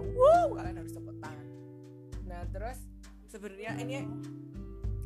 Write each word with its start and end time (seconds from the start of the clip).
wow 0.00 0.46
kalian 0.56 0.76
harus 0.80 0.92
tepuk 0.94 1.16
tangan. 1.20 1.46
Nah 2.24 2.40
terus 2.50 2.78
sebenarnya 3.28 3.70
ini 3.82 4.02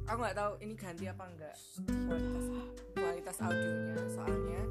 aku 0.09 0.19
nggak 0.21 0.37
tahu 0.37 0.53
ini 0.65 0.75
ganti 0.77 1.05
apa 1.09 1.25
enggak 1.29 1.57
kualitas 1.87 2.47
kualitas 2.95 3.37
audionya. 3.43 3.97
Soalnya 4.13 4.63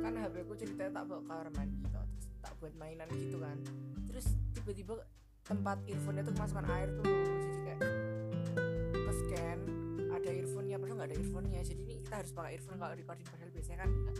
kan 0.00 0.12
HP 0.16 0.34
ku 0.46 0.54
ceritanya 0.54 0.90
tak 1.02 1.04
bawa 1.10 1.20
kamar 1.26 1.48
mandi 1.52 1.76
gitu 1.82 1.98
terus 1.98 2.26
tak 2.40 2.52
buat 2.60 2.74
mainan 2.78 3.08
gitu 3.12 3.36
kan. 3.40 3.56
Terus 4.08 4.26
tiba-tiba 4.56 4.94
tempat 5.46 5.78
earphone 5.86 6.18
itu 6.18 6.30
kemasukan 6.34 6.66
air 6.74 6.88
tuh 6.98 7.06
jadi 7.06 7.58
kayak 7.62 7.80
ke 8.96 9.12
scan 9.22 9.58
ada 10.10 10.30
earphone-nya 10.32 10.76
padahal 10.80 10.96
nggak 10.98 11.08
ada 11.12 11.16
earphone-nya. 11.20 11.60
Jadi 11.62 11.82
ini 11.86 12.02
kita 12.02 12.22
harus 12.22 12.32
pakai 12.34 12.50
earphone 12.58 12.78
kalau 12.78 12.94
recording 12.94 13.26
padahal 13.28 13.50
biasanya 13.52 13.78
kan 13.82 13.90
enggak 13.90 14.16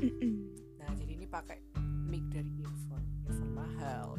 nah 0.77 0.91
jadi 0.95 1.13
ini 1.19 1.27
pakai 1.27 1.59
mic 2.07 2.25
dari 2.31 2.51
earphone 2.63 3.07
earphone 3.27 3.53
mahal 3.59 4.15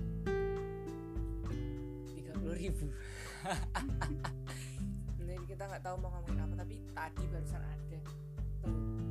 puluh 2.48 2.64
ribu. 2.64 2.88
Jadi 5.20 5.36
kita 5.52 5.64
nggak 5.68 5.84
tahu 5.84 5.96
mau 6.00 6.16
ngomongin 6.16 6.48
apa 6.48 6.56
tapi 6.64 6.76
tadi 6.96 7.24
barusan 7.28 7.60
ada. 7.60 8.00
Tuh 8.64 9.07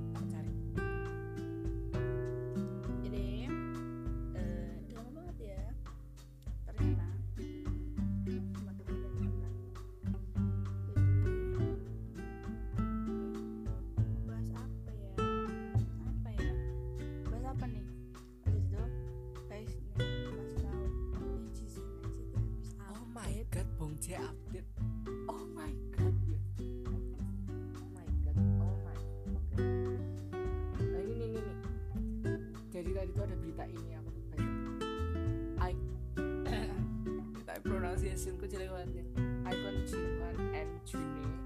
pronunciation 38.16 38.40
ku 38.40 38.48
jelek 38.48 38.72
banget 38.72 38.90
ya. 38.96 39.04
Icon 39.52 39.76
Jinwan 39.84 40.36
and 40.56 40.70
June 40.88 41.36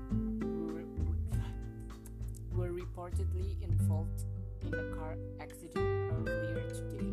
were, 0.70 0.86
were 2.54 2.70
reportedly 2.70 3.58
involved 3.58 4.22
in 4.62 4.70
a 4.78 4.86
car 4.94 5.18
accident 5.42 5.82
earlier 6.14 6.62
today. 6.70 7.10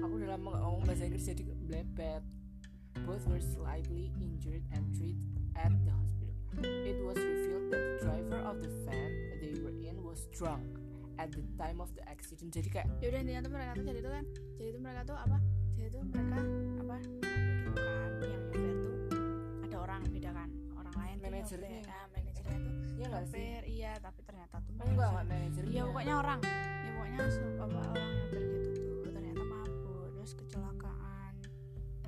Aku 0.00 0.16
udah 0.16 0.40
lama 0.40 0.56
gak 0.56 0.62
ngomong 0.64 0.84
bahasa 0.88 1.04
Inggris 1.04 1.28
jadi 1.28 1.44
blebet 1.68 2.24
Both 3.04 3.28
were 3.28 3.44
slightly 3.44 4.08
injured 4.24 4.64
and 4.72 4.88
treated 4.96 5.20
at 5.52 5.68
the 5.84 5.92
hospital. 5.92 6.32
It 6.64 6.96
was 7.04 7.20
revealed 7.20 7.68
that 7.76 7.84
the 7.84 8.08
driver 8.08 8.40
of 8.40 8.64
the 8.64 8.72
van 8.88 9.12
they 9.44 9.52
were 9.60 9.76
in 9.84 10.00
was 10.00 10.24
drunk 10.32 10.64
at 11.20 11.28
the 11.28 11.44
time 11.60 11.84
of 11.84 11.92
the 11.92 12.08
accident. 12.08 12.56
Jadi 12.56 12.72
kayak 12.72 12.88
ya 13.04 13.12
udah 13.12 13.20
intinya 13.20 13.44
tuh 13.44 13.52
mereka 13.52 13.76
tuh 13.76 13.84
jadi 13.84 14.00
tuh 14.00 14.12
kan 14.16 14.24
jadi 14.56 14.68
tuh 14.72 14.80
mereka 14.80 15.00
tuh 15.04 15.16
apa? 15.20 15.38
Jadi 15.76 15.88
tuh 15.92 16.02
mereka 16.08 16.40
apa? 16.80 16.96
Gitu 17.04 18.03
orang 19.84 20.00
beda 20.06 20.30
kan 20.32 20.48
orang 20.74 20.94
lain 20.94 21.16
Manajernya. 21.20 21.80
nah 21.84 22.04
manajernya 22.10 22.56
tuh 22.58 22.72
ya 22.94 23.06
nggak 23.06 23.24
sih? 23.26 23.46
iya 23.68 23.92
tapi 23.98 24.20
ternyata 24.22 24.56
tuh 24.58 24.72
Oh, 24.74 24.86
enggak 24.86 25.08
enggak 25.08 25.24
manajernya. 25.28 25.70
iya 25.70 25.82
pokoknya 25.84 26.14
orang 26.16 26.40
ya 26.42 26.90
pokoknya 26.90 27.18
apa 27.54 27.78
orang 27.84 28.10
nyopir 28.14 28.42
gitu 28.42 28.68
tuh 28.74 29.10
ternyata 29.10 29.42
mabuk 29.42 30.06
terus 30.10 30.32
kecelakaan 30.34 31.34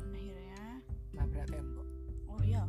akhirnya 0.07 0.65
nabrak 1.13 1.47
tembok. 1.47 1.89
oh 2.27 2.41
iya 2.43 2.65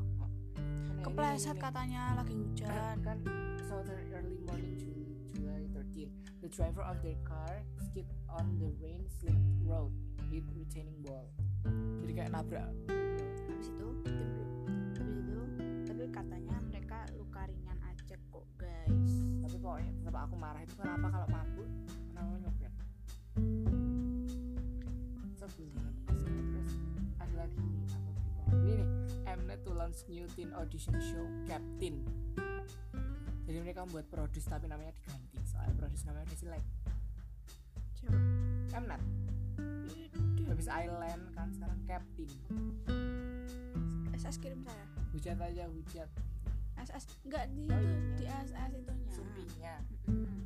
Nah, 0.58 1.04
kepleset 1.06 1.58
katanya 1.58 2.02
lagi 2.16 2.34
hujan 2.34 2.96
kan 3.00 3.18
southern 3.62 4.02
early 4.12 4.36
morning 4.42 4.74
Ju- 4.76 5.06
July 5.30 5.64
13 5.70 6.10
the 6.38 6.50
driver 6.50 6.82
of 6.82 6.98
their 7.00 7.16
car 7.24 7.54
skipped 7.80 8.10
on 8.28 8.58
the 8.58 8.70
rain 8.78 9.06
slick 9.08 9.38
road 9.62 9.94
with 10.28 10.44
retaining 10.52 10.98
wall 11.04 11.30
jadi 12.02 12.12
kayak 12.18 12.32
nabrak 12.34 12.68
habis 13.48 13.70
itu 13.70 13.88
tapi 16.08 16.24
katanya 16.24 16.56
mereka 16.72 17.04
luka 17.20 17.44
ringan 17.52 17.76
aja 17.84 18.16
kok 18.16 18.46
guys. 18.56 19.12
Tapi 19.44 19.56
pokoknya 19.60 19.92
tetap 20.08 20.24
aku 20.24 20.36
marah. 20.40 20.64
Itu 20.64 20.80
kenapa 20.80 21.12
kalau 21.12 21.28
mabuk 21.28 21.68
kenapa 22.16 22.32
nyopir 22.48 22.72
sebelum 25.36 25.84
terus 26.08 26.72
ada 27.20 27.36
lagi 27.44 27.60
apa 27.60 28.52
ini 28.56 28.72
nih 28.80 28.88
Mnet 29.36 29.60
to 29.68 29.76
launch 29.76 30.00
new 30.08 30.24
teen 30.32 30.56
audition 30.56 30.96
show 31.04 31.28
Captain. 31.44 32.00
Jadi 33.44 33.58
mereka 33.60 33.84
membuat 33.84 34.08
produce 34.08 34.48
tapi 34.48 34.72
namanya 34.72 34.96
diganti. 34.96 35.44
Soalnya 35.44 35.76
produce 35.76 36.08
namanya 36.08 36.24
udah 36.32 36.40
jelek. 36.40 36.64
Coba 38.00 38.18
Mnet 38.80 39.04
habis 40.48 40.68
Island 40.72 41.24
kan 41.36 41.52
sekarang 41.52 41.80
Captain. 41.84 42.32
SS 44.16 44.40
kirim 44.40 44.64
saya 44.64 44.97
hujat 45.18 45.38
aja 45.42 45.66
hujat 45.66 46.10
SS 46.78 47.06
enggak 47.26 47.50
di 47.50 47.66
Oh, 47.66 47.82
itu 47.82 47.90
iya. 47.90 48.14
di 48.14 48.26
SS 48.46 48.72
itunya 48.78 49.10
sumpinya 49.10 49.74
Mm-mm. 50.06 50.46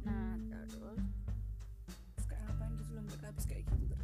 nah 0.00 0.30
terus 0.46 1.02
kayak 2.24 2.40
ngapain 2.46 2.70
gitu 2.78 2.90
loh 2.94 3.02
mereka 3.02 3.26
habis 3.28 3.44
kayak 3.44 3.66
gitu 3.74 3.97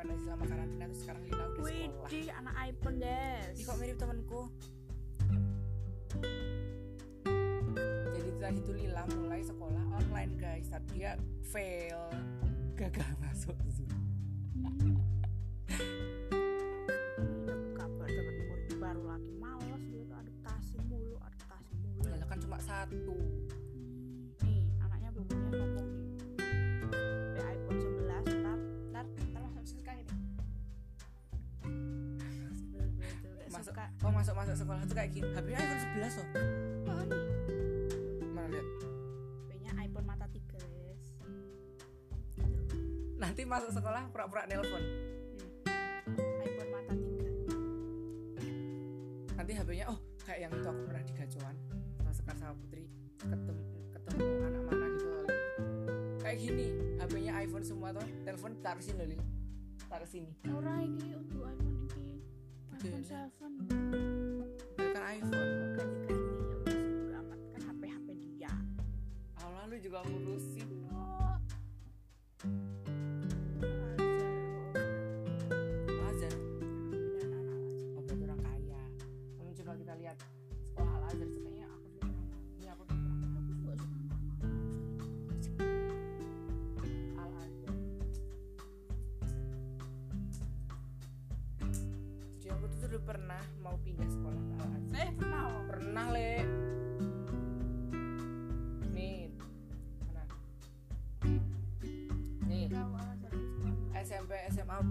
aja 0.00 0.16
selama 0.24 0.44
karantina 0.48 0.84
terus 0.88 1.00
sekarang 1.04 1.22
Lina 1.28 1.44
udah 1.44 1.64
sekolah. 1.64 2.08
Widih 2.08 2.28
anak 2.32 2.54
iPhone 2.64 2.96
guys 2.96 3.56
Ih 3.60 3.64
kok 3.68 3.76
mirip 3.76 3.96
temanku. 4.00 4.42
Jadi 8.10 8.30
tadi 8.40 8.58
tuh 8.64 8.74
Lila 8.74 9.02
mulai 9.14 9.40
sekolah 9.44 9.84
online 10.00 10.32
guys, 10.40 10.66
tapi 10.72 10.88
dia 10.96 11.14
fail, 11.52 12.08
gagal 12.74 13.12
masuk 13.20 13.56
Zoom. 13.68 13.92
dapat 14.60 15.09
Nanti 43.30 43.46
masuk 43.46 43.70
sekolah 43.70 44.10
pura-pura 44.10 44.42
nelpon. 44.50 44.82
iPhone 46.18 46.70
mata 46.74 46.98
3 46.98 49.38
Nanti 49.38 49.54
HP-nya 49.54 49.86
oh 49.86 50.02
kayak 50.26 50.38
yang 50.42 50.50
itu 50.50 50.66
aku 50.66 50.82
pernah 50.90 51.06
di 51.06 51.14
gacuan 51.14 51.54
sama 51.94 52.10
Sekar 52.10 52.34
sama 52.42 52.58
Putri 52.58 52.90
ketemu 53.22 53.62
ketemu 53.94 54.50
anak 54.50 54.62
mana 54.66 54.86
gitu 54.98 55.14
loh. 55.14 55.30
Kayak 56.18 56.42
gini, 56.42 56.74
HP-nya 56.98 57.32
iPhone 57.46 57.62
semua 57.62 57.94
tuh, 57.94 58.02
telepon 58.26 58.50
taruh 58.66 58.82
sini 58.82 59.14
loh. 59.14 59.22
Taruh 59.86 60.10
sini. 60.10 60.34
Ora 60.50 60.82
iki 60.82 61.14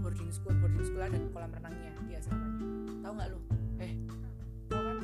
boarding 0.09 0.33
school 0.33 0.57
boarding 0.57 0.81
school 0.81 1.05
ada 1.05 1.21
kolam 1.29 1.53
renangnya 1.53 1.93
di 2.09 2.17
asramanya 2.17 2.65
tahu 3.05 3.13
nggak 3.13 3.29
lu? 3.29 3.39
Eh. 3.77 3.93
Tahu 4.65 4.81
kan? 4.81 4.97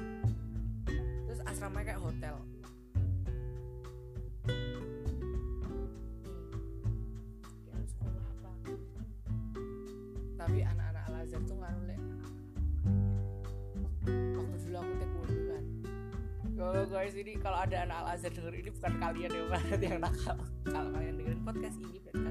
Terus 1.30 1.42
asramanya 1.46 1.86
kayak 1.94 2.02
hotel. 2.02 2.36
Sekolah 7.86 8.24
apa? 8.34 8.52
tapi 10.42 10.60
anak-anak 10.66 11.04
Al 11.06 11.16
Azhar 11.22 11.42
tuh 11.46 11.54
nggak 11.54 11.72
nolak 11.78 12.02
waktu 14.10 14.57
dulu 14.66 14.78
aku 14.81 14.94
taekwondo 14.98 15.42
kan. 15.54 15.63
Kalau 16.57 16.84
guys 16.90 17.13
ini 17.13 17.34
kalau 17.38 17.57
ada 17.62 17.78
anak 17.86 17.98
Al 18.02 18.07
Azhar 18.18 18.31
denger 18.34 18.54
ini 18.57 18.69
bukan 18.74 18.94
kalian 18.98 19.30
yang 19.30 19.46
berarti 19.54 19.86
yang 19.94 20.02
nakal. 20.02 20.38
Kalau 20.66 20.90
kalian 20.98 21.13
dengerin 21.22 21.42
podcast 21.46 21.78
ini 21.78 21.98
berarti 22.02 22.25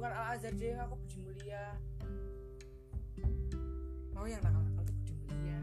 bukan 0.00 0.16
Al 0.16 0.32
Azhar 0.32 0.56
deh 0.56 0.72
aku 0.80 0.96
Budi 0.96 1.18
Mulia. 1.20 1.76
Mau 4.16 4.24
yang 4.24 4.40
nakal 4.40 4.64
nakal 4.64 4.88
tuh 4.88 4.96
Budi 4.96 5.12
Mulia. 5.28 5.60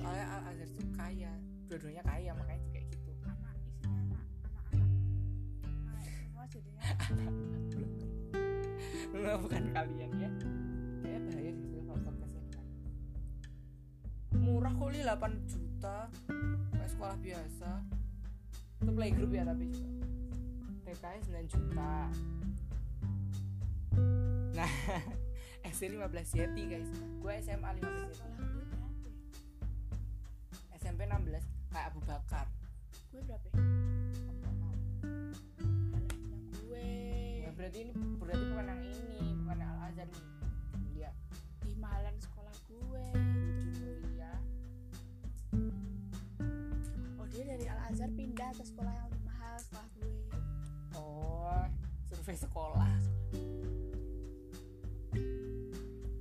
Soalnya 0.00 0.26
Al 0.32 0.42
Azhar 0.48 0.68
tuh 0.72 0.88
kaya 0.96 1.28
dua-duanya 1.68 2.00
kaya 2.08 2.32
makanya 2.32 2.60
tuh 2.64 2.72
kayak 2.72 2.86
gitu. 2.88 3.12
Anak 3.20 3.52
isinya 3.60 4.00
anak 4.00 4.24
anak-anak 4.48 4.88
nah 5.92 6.00
semua 6.08 6.44
jadinya 6.48 6.80
Enggak, 9.12 9.36
bukan 9.44 9.62
kalian 9.76 10.10
ya. 10.16 10.30
Kayaknya 11.04 11.20
bahaya 11.28 11.52
sih 11.52 11.68
kalau 11.84 12.00
podcastnya 12.00 12.40
dengan 12.48 12.64
Murah 14.40 14.72
kali 14.72 15.04
8 15.04 15.36
juta. 15.52 16.08
Kayak 16.72 16.88
sekolah 16.96 17.16
biasa. 17.20 17.70
Itu 18.80 18.90
playgroup 18.96 19.36
ya 19.36 19.44
tapi 19.44 19.68
juga 19.68 19.91
TKS 21.02 21.34
9 21.34 21.50
juta. 21.50 21.94
Nah 24.54 24.70
SD 25.66 25.98
15 25.98 26.38
Yeti 26.38 26.62
guys. 26.70 26.90
Gue 27.18 27.42
SMA 27.42 27.70
15 27.74 27.82
Yeti 27.82 28.22
ya? 28.22 28.86
SMP 30.78 31.10
16 31.10 31.42
Kayak 31.74 31.86
Abu 31.90 32.00
Bakar. 32.06 32.46
Gue 33.10 33.18
berapa 33.26 33.46
ya? 33.50 33.58
Gue 36.70 36.86
Ya 37.42 37.50
berarti 37.50 37.78
ini 37.82 37.92
Berarti 38.22 38.44
bukan 38.54 38.66
yang 38.70 38.82
ini 38.86 39.18
Bukan 39.42 39.56
yang 39.58 39.70
Al 39.74 39.90
Azhar 39.90 40.06
nih. 40.06 40.24
Dia. 40.94 41.10
Di 41.66 41.74
mahalan 41.82 42.14
sekolah 42.22 42.54
gue 42.70 43.04
Budi 43.18 43.70
Mulia 43.74 44.32
oh 47.18 47.26
dia 47.26 47.42
dari 47.42 47.66
Al 47.66 47.90
Azhar 47.90 48.10
pindah 48.14 48.54
ke 48.54 48.62
sekolah 48.62 48.94
yang 48.94 49.11
survei 52.22 52.38
sekolah. 52.38 52.86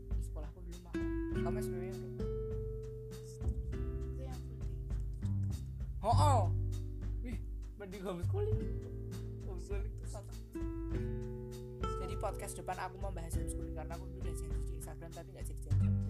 Di 0.10 0.22
sekolahku 0.26 0.58
dulu 0.66 0.78
mahal. 0.82 1.06
Kamu 1.46 1.58
SPM 1.62 1.94
berapa? 1.94 2.26
itu 4.10 4.22
yang 4.26 4.42
day 4.50 4.58
Oh, 6.02 6.10
oh. 6.10 6.42
Wih, 7.22 7.38
mending 7.78 8.02
homeschooling. 8.02 8.58
Homeschooling 9.46 9.94
itu 9.94 10.08
satu. 10.10 10.34
Jadi 11.86 12.18
podcast 12.18 12.58
depan 12.58 12.82
aku 12.82 12.98
membahas 12.98 13.38
homeschooling 13.38 13.78
karena 13.78 13.94
aku 13.94 14.10
dulu 14.10 14.26
udah 14.26 14.34
janji 14.34 14.58
di 14.74 14.74
Instagram 14.82 15.10
tapi 15.14 15.30
nggak 15.38 15.46
jadi 15.54 15.62
jadi. 15.70 16.01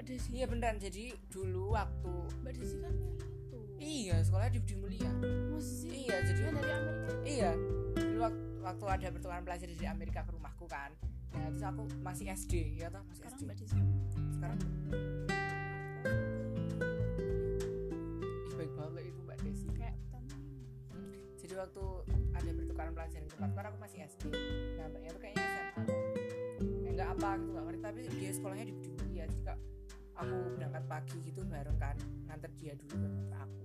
Mbak 0.00 0.16
Desi 0.16 0.32
Iya 0.32 0.48
beneran. 0.48 0.80
Jadi 0.80 1.12
dulu 1.28 1.76
waktu 1.76 2.12
Mbak 2.40 2.52
Desi 2.56 2.80
kan 2.80 2.96
itu 2.96 3.60
Iya, 3.76 4.16
sekolahnya 4.24 4.56
di 4.56 4.60
Budi 4.64 4.76
Mulia. 4.80 5.12
Masa 5.52 5.72
sih 5.76 6.08
Iya, 6.08 6.16
jadi 6.24 6.40
dia 6.40 6.52
dari 6.56 6.72
Amerika 6.72 7.12
iya. 7.28 7.50
Dulu 7.92 8.18
waktu, 8.24 8.44
waktu 8.64 8.84
ada 8.88 9.06
pertukaran 9.12 9.44
pelajar 9.44 9.68
dari 9.68 9.84
Amerika 9.84 10.24
ke 10.24 10.32
rumahku 10.32 10.64
kan. 10.72 10.96
Nah, 11.36 11.52
terus 11.52 11.64
aku 11.68 11.84
masih 12.00 12.32
SD, 12.32 12.80
ya 12.80 12.88
toh, 12.88 13.04
masih 13.12 13.20
sekarang 13.20 13.36
SD. 13.36 13.44
Mbak 13.44 13.56
Desi 13.60 13.76
Sekarang 14.32 14.56
ih, 14.56 14.72
baik 18.56 18.72
banget 18.72 19.04
itu 19.04 19.20
Mbak 19.20 19.38
Desi. 19.44 19.68
kayak 19.76 19.96
Jadi 21.44 21.54
waktu 21.60 21.84
ada 22.40 22.50
pertukaran 22.56 22.92
pelajar 22.96 23.20
di 23.20 23.28
tempat 23.28 23.50
kan 23.52 23.64
aku 23.68 23.76
masih 23.84 23.98
SD. 24.08 24.32
Nah, 24.80 24.86
mbaknya 24.88 25.12
tuh 25.12 25.20
kayaknya 25.20 25.44
SMA. 25.44 25.84
Enggak 26.88 27.08
apa 27.20 27.28
gitu 27.36 27.50
nggak 27.52 27.64
ngerti, 27.68 27.80
tapi 27.84 27.98
dia 28.16 28.30
sekolahnya 28.32 28.64
di 28.64 28.72
Budi 28.72 28.90
Mulia. 28.96 29.24
Jadi 29.28 29.44
kak, 29.44 29.60
aku 30.20 30.36
berangkat 30.56 30.84
pagi 30.84 31.16
gitu 31.24 31.40
bareng 31.48 31.78
kan, 31.80 31.96
nganter 32.28 32.50
dia 32.60 32.76
dulu 32.76 32.94
nganter 33.00 33.38
aku. 33.40 33.62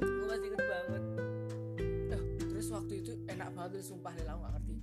Gue 0.00 0.26
masih 0.28 0.46
inget 0.52 0.62
banget. 0.62 1.02
Eh, 2.12 2.22
terus 2.44 2.66
waktu 2.68 2.92
itu 3.00 3.12
enak 3.26 3.48
banget 3.56 3.80
tuh 3.80 3.96
sumpah 3.96 4.12
Lila 4.12 4.36
aku 4.36 4.40
nggak 4.44 4.54
ngerti. 4.60 4.76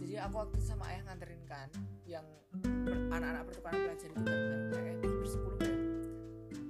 Jadi 0.00 0.14
aku 0.16 0.34
waktu 0.40 0.54
itu 0.56 0.64
sama 0.64 0.84
ayah 0.94 1.02
nganterin 1.10 1.42
kan, 1.44 1.68
yang 2.08 2.26
per- 2.62 3.04
anak-anak 3.12 3.42
pertukaran 3.50 3.78
pelajar 3.84 4.08
itu 4.08 4.22
bareng-bareng 4.24 4.98
kayak 5.04 5.16
bersepuluh 5.20 5.58
kayak 5.60 5.80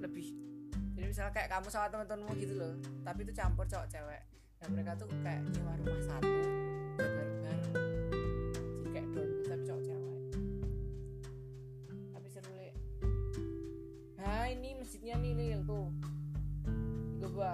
lebih. 0.02 0.26
Jadi 0.94 1.06
misalnya 1.06 1.32
kayak 1.32 1.48
kamu 1.52 1.68
sama 1.70 1.86
teman-temanmu 1.92 2.34
gitu 2.40 2.54
loh, 2.58 2.74
tapi 3.04 3.20
itu 3.22 3.32
campur 3.36 3.64
cowok 3.68 3.86
cewek. 3.86 4.22
Nah 4.64 4.68
mereka 4.72 4.92
tuh 4.96 5.08
kayak 5.22 5.44
nyewa 5.52 5.72
rumah 5.78 6.02
satu 6.02 6.40
Lil 15.34 15.66
tuh. 15.66 15.90
Gue 17.18 17.52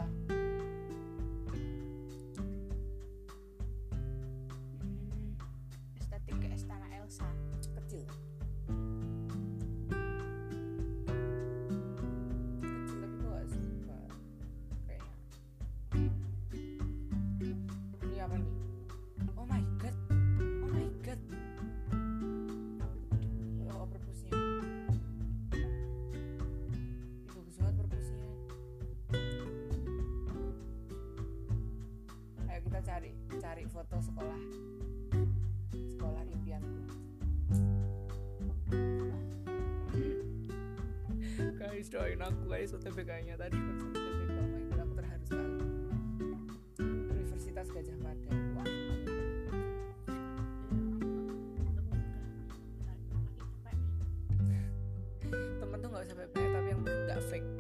join 41.90 42.23
aku 42.23 42.47
guys. 42.47 42.70
UTBK 42.70 43.11
nya 43.26 43.35
tadi. 43.35 43.59
UTBK 43.59 44.30
oh 44.38 44.47
my 44.47 44.62
god 44.70 44.78
aku 44.78 44.94
Universitas 46.78 47.66
Gajah 47.75 47.99
Mada. 47.99 48.30
Temen 55.35 55.78
tuh 55.82 55.88
nggak 55.90 56.02
usah 56.06 56.14
pepek 56.14 56.47
tapi 56.54 56.68
yang 56.70 56.80
nggak 56.87 57.20
fake. 57.26 57.50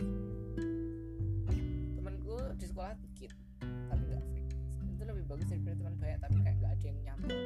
Temenku 1.98 2.38
di 2.54 2.66
sekolah 2.70 2.94
dikit 3.02 3.34
tapi 3.90 4.02
nggak 4.14 4.22
fake. 4.30 4.50
Itu 4.94 5.02
lebih 5.10 5.24
bagus 5.26 5.46
daripada 5.50 5.74
teman 5.74 5.94
banyak 5.98 6.18
tapi 6.22 6.36
kayak 6.38 6.56
nggak 6.62 6.72
ada 6.78 6.84
yang 6.86 6.98
nyambung. 7.02 7.42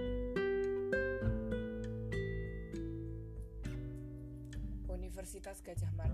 Universitas 4.95 5.65
Gajah 5.65 5.91
Mada. 5.97 6.14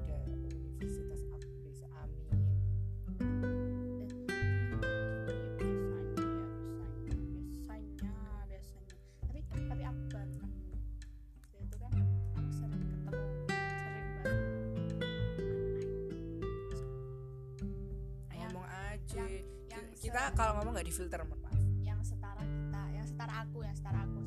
kita 20.10 20.34
kalau 20.34 20.58
ngomong 20.58 20.74
nggak 20.74 20.88
difilter 20.90 21.22
mohon 21.22 21.38
maaf. 21.46 21.54
Yang 21.86 22.00
setara 22.10 22.42
kita 22.42 22.82
yang 22.90 23.06
setara 23.06 23.34
aku 23.46 23.58
yang 23.62 23.76
setara 23.78 24.02
aku. 24.02 24.19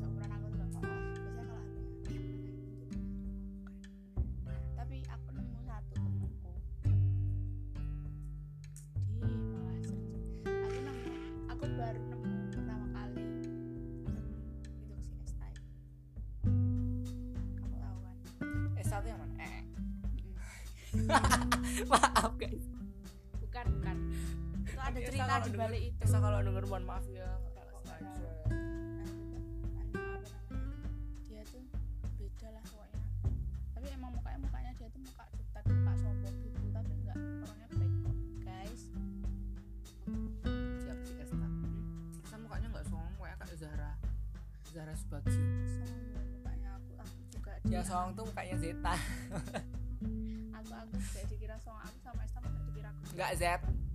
nggak 53.14 53.32
Z 53.38 53.42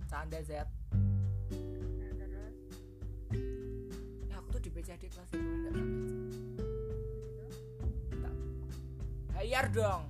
canda 0.08 0.40
Z 0.42 0.64
ya 4.26 4.34
aku 4.40 4.48
tuh 4.56 4.62
di 4.64 4.70
BCD 4.72 5.06
kelas 5.12 5.30
itu 5.30 5.70
enggak 8.16 8.34
bayar 9.30 9.70
dong. 9.70 10.09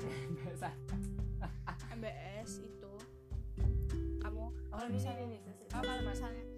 kan? 0.00 0.26
MBS 0.40 0.72
MBS 1.96 2.50
itu. 2.64 2.92
Kamu 4.20 4.40
oh, 4.40 4.50
kalau 4.72 4.88
misalnya 4.92 5.24
ini, 5.28 5.38
apa 5.70 6.02
masalahnya 6.04 6.49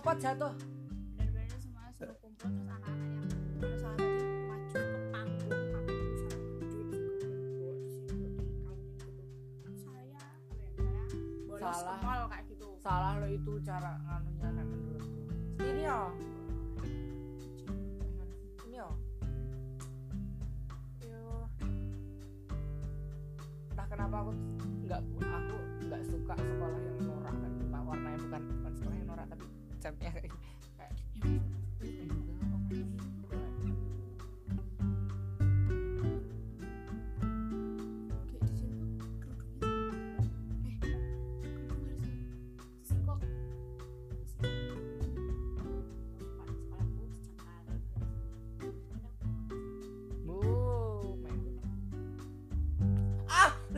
copot 0.00 0.16
jatuh. 0.16 0.69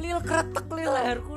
lil 0.03 0.21
kretek 0.29 0.67
lil. 0.77 0.91
Leherku 0.97 1.32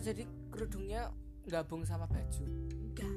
oh 0.00 0.08
jadi 0.08 0.24
kerudungnya 0.48 1.12
gabung 1.44 1.84
sama 1.84 2.08
baju? 2.08 2.44
Enggak. 2.72 3.12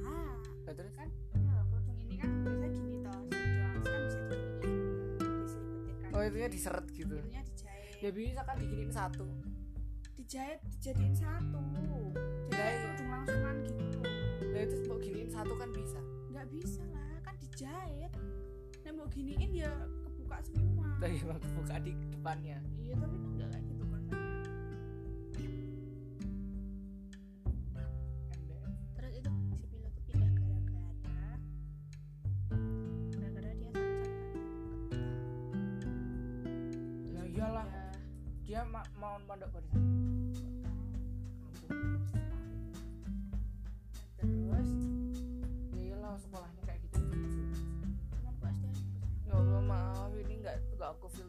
Nah, 0.68 0.74
terus? 0.75 0.92
Kan 1.00 1.08
iya, 1.32 1.63
kerudung 1.72 1.96
ini 1.96 2.16
kan 2.20 2.30
biasa 2.44 2.68
gini 2.75 2.98
toh 3.00 3.12
kan 3.16 3.24
bisa 4.04 4.20
diginiin 4.28 5.32
diselipetin 5.48 5.96
kan 6.04 6.10
oh 6.12 6.22
itunya 6.28 6.50
diseret 6.52 6.86
gitu? 6.92 7.16
Itunya 7.16 7.42
dijahit. 7.48 7.96
Ya 8.04 8.10
bisa 8.12 8.42
kan 8.44 8.56
diginiin 8.60 8.92
satu. 8.92 9.24
Dijahit 10.20 10.60
dijadiin 10.75 11.16
satu. 11.16 11.63
Jadi 12.52 12.75
kerudung 12.84 13.10
langsungan 13.16 13.56
gitu. 13.63 14.00
Nah 14.44 14.60
itu 14.60 14.75
mau 14.92 15.00
giniin 15.00 15.32
satu 15.32 15.54
kan 15.56 15.70
bisa? 15.72 16.00
Enggak 16.36 16.48
bisa 16.52 16.84
lah 16.92 17.16
kan 17.24 17.36
dijahit. 17.40 18.12
Nah 18.84 18.92
mau 18.92 19.08
giniin 19.08 19.52
ya 19.56 19.72
kebuka 20.04 20.38
semua. 20.52 20.92
Tapi 21.00 21.16
iya, 21.16 21.32
mau 21.32 21.40
kebuka 21.40 21.75
di 21.80 21.96
depannya. 22.12 22.60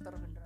doctor 0.04 0.43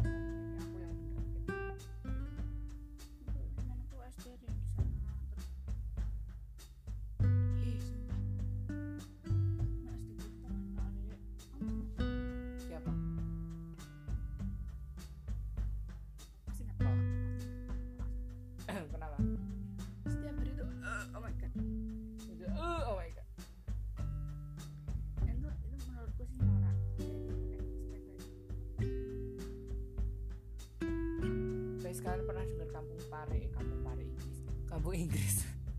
guys 31.99 32.07
kalian 32.07 32.27
pernah 32.31 32.45
dengar 32.47 32.69
kampung 32.71 33.03
pare 33.11 33.39
eh, 33.43 33.51
kampung 33.51 33.81
pare 33.83 34.03
Inggris? 34.07 34.39
Kampung 34.71 34.95
Inggris. 34.95 35.37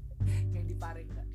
Yang 0.55 0.65
di 0.67 0.75
pare 0.75 0.99
enggak 1.07 1.27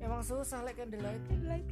emang 0.00 0.24
susah 0.24 0.64
like 0.64 0.80
candlelight? 0.80 1.20
Candlelight 1.28 1.68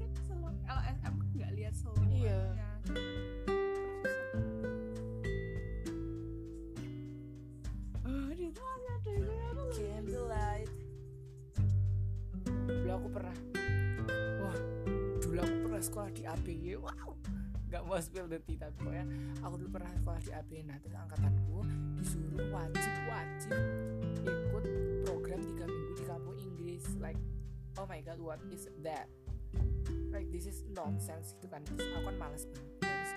mau 17.96 18.04
spill 18.04 18.28
the 18.28 18.36
tea 18.44 18.60
tapi 18.60 18.92
aku 19.40 19.56
dulu 19.56 19.80
pernah 19.80 19.88
sekolah 19.96 20.20
di 20.20 20.28
ABY 20.28 20.68
nah 20.68 20.76
terus 20.84 21.00
angkatanku 21.00 21.64
disuruh 21.96 22.44
wajib 22.52 22.92
wajib 23.08 23.56
ikut 24.20 24.64
program 25.08 25.40
tiga 25.40 25.64
minggu 25.64 25.92
di 25.96 26.04
kampung 26.04 26.36
Inggris. 26.36 26.84
Like 27.00 27.16
oh 27.80 27.88
my 27.88 28.04
god 28.04 28.20
what 28.20 28.36
is 28.52 28.68
that? 28.84 29.08
Like 30.12 30.28
this 30.28 30.44
is 30.44 30.60
nonsense 30.76 31.32
gitu 31.40 31.48
kan. 31.48 31.64
Terus 31.64 31.88
aku 31.96 32.12
kan 32.12 32.16
males 32.20 32.44
banget. 32.52 33.08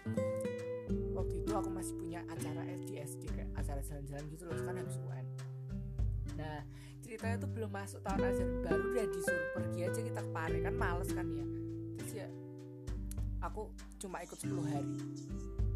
Waktu 1.12 1.33
itu 1.43 1.51
aku 1.51 1.69
masih 1.75 1.93
punya 2.00 2.24
acara 2.31 2.63
SD 2.63 2.89
SD 3.03 3.21
kayak 3.36 3.51
acara 3.59 3.83
jalan-jalan 3.83 4.25
gitu 4.31 4.48
loh 4.48 4.63
kan 4.63 4.79
habis 4.79 4.95
UN 4.95 5.27
nah 6.39 6.63
ceritanya 7.03 7.36
tuh 7.36 7.51
belum 7.51 7.67
masuk 7.67 8.00
tahun 8.00 8.31
ajaran 8.31 8.63
baru 8.63 8.83
udah 8.95 9.05
disuruh 9.12 9.48
pergi 9.59 9.79
aja 9.91 10.00
kita 10.00 10.21
ke 10.24 10.31
Pare 10.31 10.57
kan 10.63 10.71
males 10.71 11.12
kan 11.12 11.27
ya. 11.27 11.45
Terus 12.00 12.12
ya 12.15 12.27
aku 13.43 13.67
cuma 13.99 14.23
ikut 14.23 14.39
10 14.39 14.55
hari. 14.63 14.95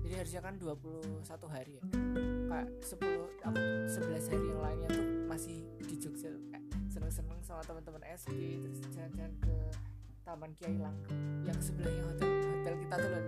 Jadi 0.03 0.13
harusnya 0.15 0.41
kan 0.47 0.55
21 0.55 1.27
hari 1.51 1.71
ya. 1.75 1.83
Kayak 2.47 2.69
10 2.79 3.43
aku 3.43 3.59
11 3.91 4.31
hari 4.31 4.45
yang 4.47 4.61
lainnya 4.63 4.89
tuh 4.95 5.07
masih 5.27 5.67
di 5.83 5.95
Jogja. 5.99 6.31
Kayak 6.47 6.63
seneng-seneng 6.87 7.39
sama 7.43 7.59
teman-teman 7.67 7.99
SD 8.15 8.63
terus 8.63 8.79
jalan-jalan 8.95 9.33
ke 9.43 9.55
Taman 10.23 10.51
Kiai 10.55 10.79
Langgeng 10.79 11.19
yang 11.43 11.59
sebelahnya 11.59 12.03
hotel 12.07 12.31
hotel 12.31 12.75
kita 12.79 12.95
tuh 12.95 13.09
loh. 13.12 13.25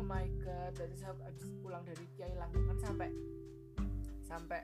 Oh 0.00 0.06
my 0.08 0.24
god 0.40 0.72
dari 0.80 0.94
saya 0.96 1.12
habis 1.20 1.44
pulang 1.60 1.84
dari 1.84 2.04
Kiai 2.16 2.32
Langgeng 2.40 2.64
kan 2.72 2.78
sampai 2.80 3.08
sampai 4.24 4.60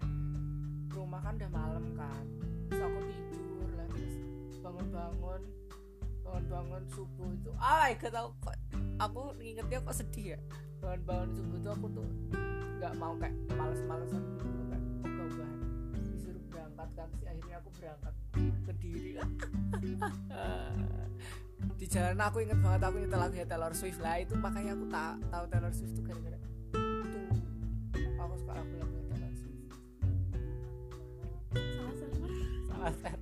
rumah 0.97 1.21
kan 1.21 1.37
udah 1.37 1.51
malam 1.53 1.85
kan. 1.93 2.25
Terus 2.73 2.81
aku 2.89 3.01
tidur 3.29 3.71
lah 3.77 3.87
terus 3.93 4.17
bangun-bangun 4.65 5.62
bangun-bangun 6.33 6.83
subuh 6.89 7.29
itu. 7.37 7.53
My 7.61 7.93
god 8.01 8.17
aku 8.17 8.33
kok 8.41 8.57
aku 8.97 9.21
ingetnya 9.45 9.85
kok 9.85 9.97
sedih 10.01 10.27
ya. 10.33 10.39
Bangun-bangun 10.81 11.31
subuh 11.37 11.59
tuh 11.61 11.73
aku 11.77 11.87
tuh 11.93 12.09
nggak 12.81 12.93
mau 12.97 13.13
kayak 13.21 13.37
males-malesan 13.53 14.23
gitu 14.33 14.47
loh 14.49 14.67
kayak 14.73 14.83
ogah-ogahan 15.07 15.59
disuruh 16.03 16.43
berangkat 16.51 16.89
kan 16.99 17.09
sih 17.15 17.27
akhirnya 17.31 17.57
aku 17.63 17.71
berangkat 17.79 18.15
ke 18.67 18.73
diri 18.83 19.11
di 21.79 21.87
jalan 21.87 22.19
aku 22.19 22.43
inget 22.43 22.59
banget 22.59 22.83
aku 22.83 22.97
nyetel 22.99 23.21
lagunya 23.23 23.47
Taylor 23.47 23.71
Swift. 23.71 24.03
Lah 24.03 24.19
itu 24.19 24.35
makanya 24.35 24.75
aku 24.75 24.85
tak 24.91 25.15
tahu 25.31 25.45
Taylor 25.47 25.71
Swift 25.71 25.95
tuh 25.95 26.03
gara-gara 26.03 26.39
tuh 26.43 27.27
aku 28.19 28.35
suka 28.41 28.53
lagu 28.57 28.75
lagunya 28.83 29.05
Taylor 29.15 29.33
Swift. 29.39 29.63
Salah 31.55 31.95
server 31.95 32.31
salah 32.67 32.95
set 32.99 33.22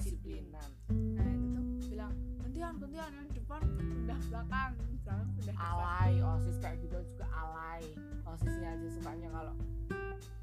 kedisiplinan. 0.00 0.70
nah 1.12 1.28
itu 1.28 1.46
tuh 1.52 1.64
bilang 1.92 2.12
gantian 2.40 2.72
gantian 2.80 3.10
yang 3.12 3.28
depan 3.36 3.60
pindah 3.76 4.20
belakang 4.32 4.72
belakang 4.80 5.28
pindah 5.36 5.52
depan. 5.52 5.60
Alay 5.60 6.12
osis 6.24 6.56
kayak 6.56 6.76
gitu 6.80 6.96
juga 7.04 7.26
alay. 7.36 7.82
Osisnya 8.24 8.68
aja 8.72 8.88
sukanya 8.96 9.28
kalau 9.28 9.54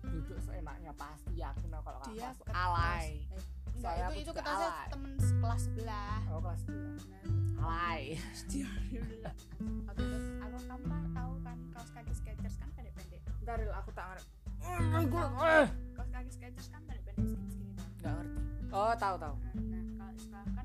duduk 0.07 0.37
seenaknya 0.45 0.91
pasti 0.93 1.33
yakin 1.33 1.69
kalau 1.73 1.99
dia 2.13 2.29
masuk 2.29 2.45
ketos. 2.45 2.61
alay. 2.61 3.05
Eh, 3.33 3.43
enggak 3.77 3.93
itu 3.97 4.13
itu 4.21 4.31
ketasnya 4.37 4.69
temen 4.93 5.11
kelas 5.17 5.61
sebelah. 5.65 6.19
Oh 6.29 6.39
kelas 6.41 6.61
9 6.69 6.77
nah, 7.57 7.65
alay. 7.65 8.01
dia 8.53 8.69
oke 9.89 10.05
aku 10.45 10.57
kamu 10.69 10.85
kan 10.85 11.03
tahu 11.17 11.33
kan 11.41 11.57
kaos 11.73 11.89
kaki 11.89 12.13
Skechers 12.13 12.55
kan 12.61 12.69
pendek-pendek 12.77 13.21
ntar 13.41 13.57
Ril, 13.57 13.73
aku 13.73 13.89
tak 13.95 14.05
ngerti. 14.13 14.29
Kaos 15.97 16.09
kaki 16.13 16.29
Skechers 16.29 16.67
kan 16.69 16.81
nggak 16.85 17.01
ngerti 17.01 17.56
oh 18.73 18.93
tahu 18.97 19.15
tahu. 19.19 19.35
Nah 19.55 19.83
kalau 19.95 20.13
sekarang 20.19 20.56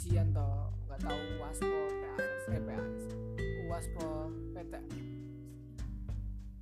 ujian 0.00 0.32
toh 0.32 0.72
nggak 0.88 0.96
tahu 1.04 1.20
waspo 1.44 1.76
PAS 2.16 2.44
eh 2.56 2.62
PAS 2.64 3.00
waspo 3.68 4.32
PT 4.56 4.72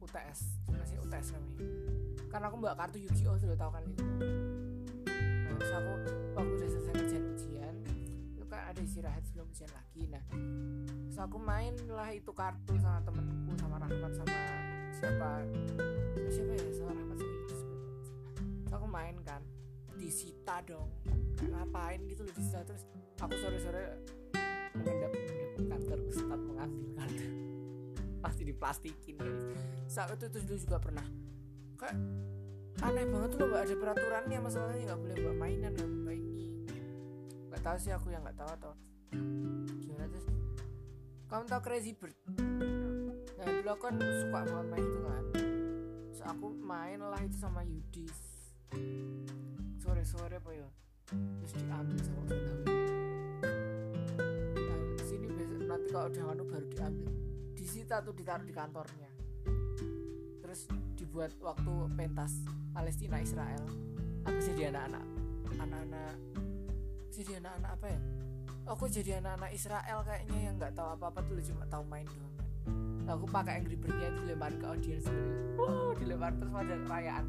UTS 0.02 0.38
masih 0.74 0.98
UTS 1.06 1.38
namanya. 1.38 1.62
Karena 2.34 2.44
aku 2.50 2.56
mbak 2.58 2.74
kartu 2.74 2.98
Yu-Gi-Oh 2.98 3.38
sudah 3.38 3.54
tahu 3.54 3.70
kan 3.78 3.82
itu. 3.86 4.02
Nah, 4.02 5.54
terus 5.54 5.70
aku 5.70 5.92
waktu 6.34 6.52
udah 6.58 6.66
selesai 6.66 6.92
kerjaan 6.98 7.24
ujian 7.30 7.74
itu 8.34 8.46
kan 8.50 8.60
ada 8.74 8.80
istirahat 8.82 9.22
sebelum 9.22 9.46
ujian 9.54 9.70
lagi. 9.70 10.02
Nah 10.10 10.22
terus 11.06 11.18
aku 11.22 11.38
main 11.38 11.78
lah 11.86 12.10
itu 12.10 12.34
kartu 12.34 12.74
sama 12.82 12.98
temenku 13.06 13.54
sama 13.54 13.78
Rahmat 13.78 14.12
sama 14.18 14.38
siapa? 14.98 15.30
Siapa 16.26 16.52
ya? 16.58 16.66
Sama 16.74 16.90
Rahmat 16.90 17.16
sama 17.22 17.30
Yudis 17.38 17.60
terus 18.66 18.72
aku 18.74 18.86
main 18.90 19.14
kan 19.22 19.46
disita 19.94 20.58
dong. 20.66 20.90
Ngapain 21.38 22.02
gitu 22.10 22.26
loh 22.26 22.34
disita 22.34 22.66
terus 22.66 22.82
aku 23.18 23.34
sore-sore 23.34 23.82
mengendap 24.78 25.10
mengendap 25.10 25.52
kantor 25.58 25.98
Ustadz 26.06 26.44
mengambil 26.46 26.86
kartu. 26.94 27.26
Pasti 28.22 28.42
diplastikin 28.46 29.16
guys. 29.18 29.44
Saat 29.90 30.14
itu, 30.14 30.30
itu 30.30 30.38
dulu 30.46 30.58
juga 30.58 30.78
pernah. 30.78 31.06
Kayak 31.78 31.98
aneh 32.78 33.04
banget 33.10 33.30
tuh 33.34 33.46
nggak 33.50 33.62
ada 33.66 33.74
peraturannya 33.74 34.38
masalahnya 34.38 34.82
nggak 34.86 35.00
boleh 35.02 35.16
bawa 35.18 35.34
mainan 35.34 35.74
nggak 35.74 35.90
boleh 35.90 36.14
ini 36.14 36.46
nggak 37.50 37.62
tahu 37.66 37.76
sih 37.82 37.90
aku 37.90 38.14
yang 38.14 38.22
nggak 38.22 38.38
tahu 38.38 38.50
atau 38.54 38.72
gimana. 39.82 40.06
Terus 40.06 40.26
kamu 41.26 41.44
tahu 41.50 41.60
Crazy 41.66 41.92
Bird? 41.98 42.14
Nah 43.34 43.46
dulu 43.46 43.68
aku 43.74 43.82
kan 43.82 43.94
suka 43.98 44.38
banget 44.46 44.66
main 44.70 44.84
itu 44.86 45.00
kan. 45.02 45.24
Terus 46.14 46.22
aku 46.22 46.46
main 46.62 46.98
lah 47.02 47.20
itu 47.22 47.36
sama 47.38 47.66
Yudis. 47.66 48.18
Sore-sore 49.82 50.38
apa 50.38 50.50
ya? 50.54 50.68
Terus 51.10 51.52
diambil 51.58 51.98
sama 51.98 52.20
Ustaz 52.30 52.97
nanti 55.68 55.86
kalau 55.92 56.08
udah 56.08 56.24
anu 56.32 56.44
baru 56.48 56.66
diambil. 56.72 57.12
Disita 57.52 58.00
tuh 58.00 58.16
ditaruh 58.16 58.46
di 58.48 58.54
kantornya. 58.56 59.10
Terus 60.40 60.64
dibuat 60.96 61.36
waktu 61.44 61.72
pentas. 61.92 62.32
Palestina 62.72 63.20
Israel. 63.20 63.62
Aku 64.24 64.38
jadi 64.40 64.72
anak-anak 64.72 65.04
anak-anak 65.58 66.14
jadi 67.12 67.42
anak-anak 67.42 67.70
apa 67.74 67.86
ya? 67.90 68.00
Aku 68.68 68.84
jadi 68.86 69.10
anak-anak 69.18 69.50
Israel 69.50 69.98
kayaknya 70.04 70.38
yang 70.38 70.54
nggak 70.60 70.72
tahu 70.76 70.88
apa-apa 70.94 71.20
tuh 71.26 71.40
cuma 71.42 71.64
tahu 71.66 71.82
main 71.88 72.06
doang. 72.06 72.36
Aku 73.08 73.24
pakai 73.24 73.64
Angry 73.64 73.76
Bird-nya 73.80 74.12
itu 74.12 74.20
dilempar 74.28 74.52
ke 74.52 74.66
audiens 74.68 75.08
wow 75.56 75.96
dilempar 75.96 76.28
terus 76.36 76.52
pada 76.52 76.76
rayaan 76.84 77.24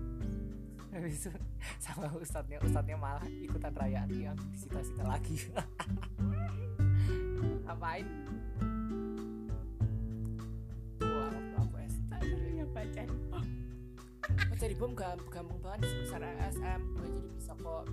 habis 0.92 1.24
itu 1.24 1.32
sama 1.80 2.12
ustadznya. 2.18 2.60
Ustadznya 2.66 2.98
malah 3.00 3.26
ikutan 3.30 3.74
rayaan 3.74 4.10
yang 4.12 4.38
disita-sita 4.52 5.08
lagi 5.08 5.38
ngapain 7.66 8.08
baca 12.70 13.04
Oh, 14.30 14.56
cari 14.56 14.76
bom 14.78 14.94
gam- 14.94 15.26
gampang 15.34 15.60
banget 15.60 15.90
sebesar 15.90 16.22
SM 16.54 16.82
gue 16.94 17.08
jadi 17.10 17.30
bisa 17.34 17.52
kok 17.58 17.84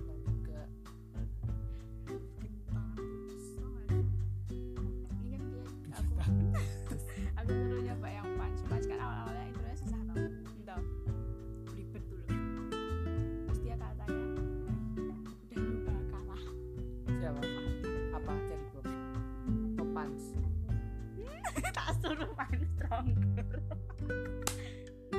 oh 20.07 21.69
tak 21.77 21.87
suruh 21.99 22.31
main 22.35 22.61
stronger. 22.75 23.57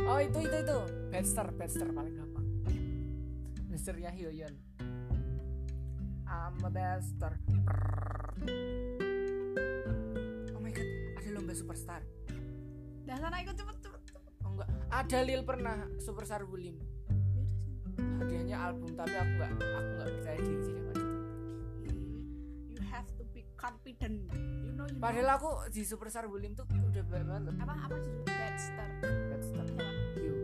Oh 0.09 0.19
itu 0.19 0.39
itu 0.41 0.57
itu. 0.65 0.79
Badster 1.13 1.47
Badster 1.53 1.89
paling 1.93 2.15
gampang. 2.17 2.47
Badsternya 3.69 4.11
Hyoyeon 4.13 4.55
I'm 6.29 6.61
a 6.65 6.71
Badster. 6.73 7.33
Prrrr. 7.65 8.37
oh 10.53 10.61
my 10.61 10.73
god 10.73 10.89
ada 11.21 11.29
lomba 11.33 11.53
superstar. 11.57 12.03
Dah 13.09 13.17
sana 13.17 13.41
ikut 13.41 13.57
cepet 13.57 13.77
cepet 13.81 14.03
cepet. 14.09 14.23
Oh 14.45 14.53
enggak. 14.53 14.69
Ada 14.93 15.19
Lil 15.25 15.43
pernah 15.45 15.89
superstar 16.01 16.45
Wulim 16.45 16.99
sini. 17.99 18.15
hadiahnya 18.19 18.57
album 18.59 18.91
tapi 18.95 19.15
aku 19.15 19.33
nggak 19.39 19.51
aku 19.59 19.91
nggak 19.99 20.09
percaya 20.19 20.39
diri 20.39 20.63
sih 20.63 20.75
you 22.71 22.81
have 22.87 23.09
to 23.19 23.25
be 23.35 23.43
confident 23.59 24.23
padahal 24.97 25.29
aku 25.37 25.51
di 25.69 25.85
superstar 25.85 26.25
Wulim 26.25 26.57
tuh 26.57 26.65
udah 26.65 27.05
banyak 27.05 27.27
banget 27.29 27.45
apa 27.61 27.75
apa 27.77 27.95
judul 28.01 28.25
Badster 28.25 28.89
Badster 29.29 29.65
siapa 29.69 29.93
You. 30.17 30.35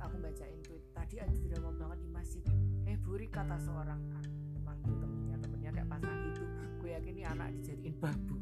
Aku 0.00 0.14
bacain 0.18 0.58
tweet 0.64 0.84
tadi 0.90 1.14
ada 1.20 1.32
drama 1.32 1.70
banget 1.76 1.98
di 2.00 2.08
masjid. 2.10 2.44
Eh 2.84 2.96
Buri 2.98 3.28
kata 3.28 3.56
seorang 3.60 4.00
an- 4.12 4.32
manggil 4.64 4.94
temennya 4.98 5.36
temennya 5.38 5.70
kayak 5.72 5.88
pasang 5.88 6.18
itu. 6.28 6.44
Gue 6.80 6.90
yakin 6.92 7.12
ini 7.14 7.22
anak 7.24 7.48
dijadiin 7.60 7.94
babu 8.00 8.36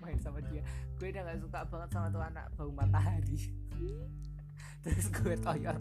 main 0.00 0.16
sama 0.16 0.40
dia. 0.40 0.64
Gue 0.96 1.12
udah 1.12 1.22
gak 1.28 1.38
suka 1.44 1.60
banget 1.68 1.90
sama 1.92 2.06
tuh 2.08 2.22
anak 2.24 2.46
bau 2.56 2.72
matahari. 2.72 3.38
Terus 4.84 5.06
gue 5.12 5.34
toyor 5.36 5.76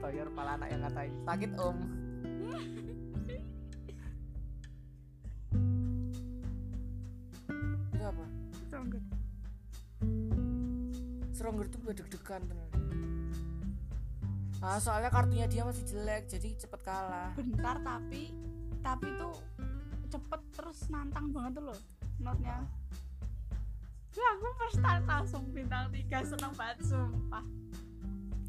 toyor 0.00 0.28
malah 0.32 0.56
anak 0.56 0.68
yang 0.72 0.80
ngatain 0.80 1.14
sakit 1.28 1.50
om. 1.60 1.76
stronger 8.82 9.02
Stronger 11.32 11.66
tuh 11.70 11.78
gue 11.86 11.94
deg-degan. 12.02 12.42
Ah, 14.62 14.78
soalnya 14.78 15.10
kartunya 15.10 15.46
dia 15.50 15.66
masih 15.66 15.82
jelek, 15.86 16.30
jadi 16.30 16.54
cepet 16.54 16.80
kalah. 16.86 17.34
bentar 17.34 17.78
tapi 17.82 18.34
tapi 18.82 19.06
tuh 19.14 19.38
cepet 20.10 20.40
terus 20.54 20.90
nantang 20.90 21.30
banget 21.30 21.62
tuh 21.62 21.64
loh 21.70 21.78
notnya 22.18 22.66
ya 24.12 24.26
aku 24.36 24.46
first 24.58 24.76
start 24.82 25.06
langsung 25.06 25.46
bintang 25.54 25.86
3 25.88 26.30
seneng 26.34 26.52
banget 26.58 26.78
sumpah 26.84 27.46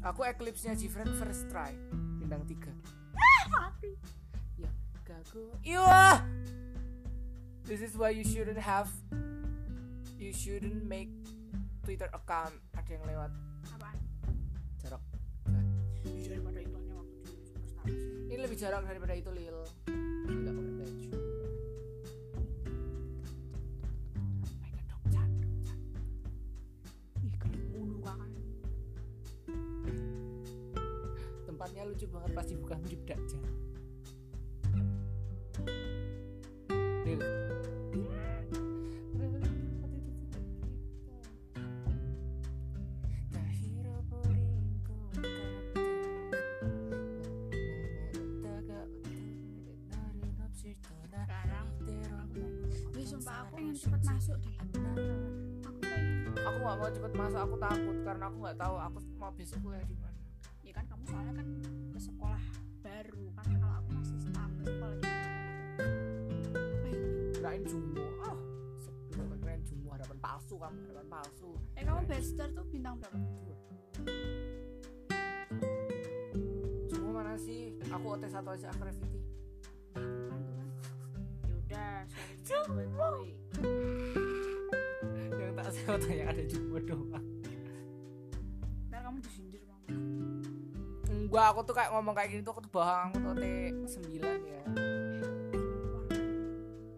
Aku 0.04 0.20
Eclipse-nya 0.20 0.76
Jifren 0.76 1.08
first 1.16 1.48
try, 1.48 1.72
bintang 2.20 2.44
3. 2.44 2.68
mati 3.48 3.96
Ya, 4.60 4.68
gagu. 5.00 5.48
Iya. 5.64 6.20
This 7.64 7.80
is 7.80 7.96
why 7.96 8.12
you 8.12 8.20
shouldn't 8.20 8.60
have 8.60 8.92
you 10.24 10.32
shouldn't 10.32 10.88
make 10.88 11.12
Twitter 11.84 12.08
account. 12.16 12.56
Ada 12.72 12.96
yang 12.96 13.04
lewat 13.04 13.30
apaan 13.76 13.98
jarak. 14.80 15.04
daripada 16.24 16.64
iklannya 16.64 16.94
waktu 16.96 17.16
di 17.28 17.44
superstar 17.44 17.84
Ini 18.32 18.40
lebih 18.40 18.56
jarak 18.56 18.88
daripada 18.88 19.12
itu, 19.12 19.28
Lil. 19.36 19.58
Enggak 20.24 20.54
pakai 20.56 20.74
baju. 20.80 21.10
Ih 27.20 27.36
mulu 27.68 27.98
kan 28.00 28.30
Tempatnya 31.44 31.82
lucu 31.84 32.08
banget 32.08 32.30
pas 32.32 32.46
dibuka 32.48 32.80
mirip 32.80 33.04
Dajjal. 33.04 33.63
Aku 53.44 53.60
pengen 53.60 53.76
cepet 53.76 54.02
masuk 54.08 54.36
deh 54.40 54.54
Aku 54.56 54.72
pengen 54.80 56.24
Aku 56.34 56.58
gak 56.60 56.76
mau 56.76 56.90
cepet 56.90 57.12
masuk, 57.14 57.40
aku 57.40 57.56
takut 57.56 57.96
karena 58.04 58.24
aku 58.26 58.36
nggak 58.42 58.58
tahu 58.58 58.74
aku 58.76 58.98
mau 59.16 59.32
besok 59.32 59.58
kuliah 59.64 59.86
di 59.86 59.96
mana. 59.96 60.18
Ya 60.66 60.72
kan 60.74 60.84
kamu 60.90 61.04
soalnya 61.06 61.32
kan 61.40 61.46
ke 61.94 62.00
sekolah 62.02 62.42
baru 62.84 63.24
kan 63.32 63.46
kalau 63.54 63.74
aku 63.80 63.88
masih 63.96 64.16
staff 64.18 64.50
sekolah 64.60 64.96
di 64.98 65.08
Kirain 67.38 67.62
jumu. 67.64 68.04
Oh, 68.28 68.36
sebelum 68.82 69.38
kirain 69.40 69.62
jumu 69.62 69.88
harapan 69.94 70.18
palsu 70.18 70.54
kamu, 70.58 70.78
harapan 70.90 71.08
palsu. 71.08 71.50
Eh 71.78 71.82
kamu 71.86 72.00
bachelor 72.08 72.48
tuh 72.50 72.64
bintang 72.68 72.94
berapa? 72.98 73.18
Jumu 76.90 77.08
mana 77.14 77.34
sih? 77.38 77.78
Aku 77.88 78.04
OT 78.18 78.24
satu 78.26 78.52
aja 78.52 78.68
aktiviti. 78.74 79.13
Yang 85.34 85.52
tak 85.54 85.66
saya 85.70 85.88
OT 85.94 86.06
yang 86.10 86.28
ada 86.30 86.42
jumu 86.42 86.78
doang. 86.82 87.26
Ntar 88.90 89.00
kamu 89.06 89.18
disindir 89.22 89.62
bang. 89.62 89.80
Enggak 91.06 91.46
aku 91.54 91.60
tuh 91.62 91.74
kayak 91.78 91.90
ngomong 91.94 92.14
kayak 92.18 92.28
gini 92.34 92.42
tuh 92.42 92.52
aku 92.52 92.62
tuh 92.66 92.72
bohong 92.74 93.14
aku 93.14 93.18
tuh 93.22 93.34
T9 93.38 94.06
ya. 94.22 94.62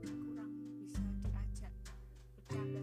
Kurang 0.07 0.51
bisa 0.81 1.05
diajak 1.25 1.73
bercanda. 2.41 2.81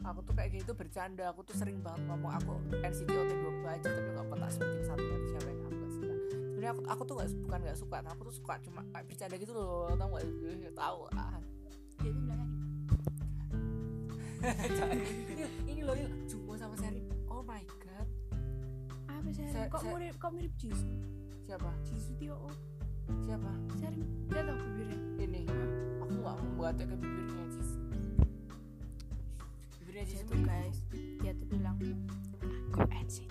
Tuh 0.00 0.08
aku 0.08 0.20
tuh 0.24 0.34
kayak 0.34 0.50
gitu 0.56 0.72
bercanda 0.72 1.24
aku 1.28 1.40
tuh 1.44 1.56
sering 1.56 1.78
banget 1.84 2.02
ngomong 2.08 2.32
aku 2.40 2.56
NCT 2.80 3.10
OT2 3.12 3.46
aja 3.68 3.88
tapi 3.92 4.08
nggak 4.16 4.28
pernah 4.32 4.48
sebutin 4.48 4.84
satu 4.88 5.04
yang 5.04 5.24
siapa 5.28 5.48
yang 5.52 5.60
aku 5.60 5.72
gak 5.76 5.92
suka. 5.92 6.14
Sebenarnya 6.32 6.72
aku 6.72 6.82
aku 6.88 7.02
tuh 7.04 7.14
nggak 7.20 7.28
bukan 7.44 7.58
nggak 7.68 7.78
suka 7.78 7.96
tapi 8.00 8.12
aku 8.16 8.22
tuh 8.24 8.36
suka 8.40 8.54
cuma 8.64 8.80
kayak 8.88 9.04
bercanda 9.04 9.36
gitu 9.36 9.52
loh 9.52 9.92
tau 9.92 10.08
nggak? 10.08 10.24
Eh, 10.24 10.72
tahu 10.72 11.00
ah 11.12 11.36
dia 11.36 11.36
tuh 11.36 11.36
bilangnya 11.36 11.49
ini, 14.40 15.44
ini 15.70 15.80
loh 15.84 15.96
Jumo 16.26 16.56
sama 16.56 16.74
Seri. 16.80 17.04
Oh 17.28 17.44
my 17.44 17.62
god. 17.84 18.08
Apa 19.08 19.28
sih 19.32 19.44
Sa- 19.52 19.68
kok 19.68 19.82
mirip 19.84 20.16
kok 20.16 20.32
mirip 20.32 20.52
Jisoo? 20.56 20.96
Siapa? 21.44 21.70
Jisoo 21.84 22.14
Tio 22.16 22.36
oh. 22.36 22.56
Siapa? 23.26 23.50
Sering 23.76 24.06
dia 24.30 24.40
tau 24.46 24.56
bibirnya. 24.56 24.98
Ini. 25.20 25.42
Aku 26.00 26.12
nggak 26.18 26.34
mau 26.36 26.44
membatik 26.56 26.86
ke 26.88 26.96
bibirnya 26.96 27.44
Jis 27.50 27.70
bibirnya 29.90 30.06
Jis 30.06 30.22
dia 30.22 30.30
tuh 30.30 30.40
guys 30.46 30.78
dia 31.18 31.32
tuh 31.34 31.46
bilang 31.50 31.76
aku 32.70 32.86
NCT 32.94 33.29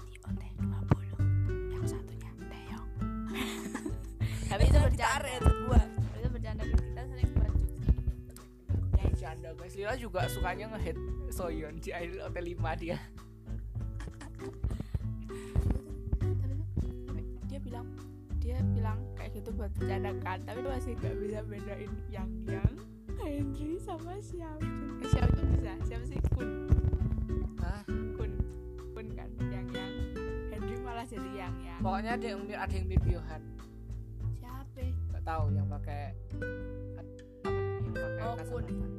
Lila 9.79 9.95
juga 9.95 10.27
sukanya 10.27 10.75
nge-hit 10.75 10.99
Soyeon 11.31 11.79
di 11.79 11.95
Idol 11.95 12.27
OT5 12.27 12.63
dia. 12.83 12.99
Dia 17.47 17.59
bilang 17.63 17.87
dia 18.43 18.59
bilang 18.75 18.99
kayak 19.15 19.39
gitu 19.39 19.55
buat 19.55 19.71
bercanda 19.79 20.11
kan 20.19 20.43
tapi 20.43 20.67
masih 20.67 20.99
gak 20.99 21.15
bisa 21.23 21.39
bedain 21.47 21.91
yang 22.11 22.27
yang. 22.43 22.75
Henry 23.23 23.79
sama 23.79 24.19
siapa? 24.19 24.67
Eh, 24.99 25.07
siapa 25.15 25.31
tuh 25.31 25.47
bisa? 25.47 25.71
Siapa 25.87 26.03
sih? 26.11 26.19
Kun. 26.35 26.67
Hah? 27.63 27.79
Kun. 28.19 28.35
Kun 28.91 29.07
kan 29.15 29.31
yang 29.47 29.67
yang. 29.71 29.93
Henry 30.51 30.75
malah 30.83 31.07
jadi 31.07 31.47
yang 31.47 31.55
yang. 31.63 31.79
Pokoknya 31.79 32.19
ada 32.19 32.27
yang 32.27 32.41
ada 32.51 32.73
yang 32.75 32.83
mirip 32.83 33.07
Yohan. 33.07 33.41
Siapa? 34.43 34.83
Nggak 35.15 35.23
tahu 35.23 35.43
yang 35.55 35.71
pakai 35.71 36.03
apa 36.99 37.11
yang 37.47 37.95
pakai 37.95 38.23
Oh, 38.27 38.35
Kun. 38.43 38.98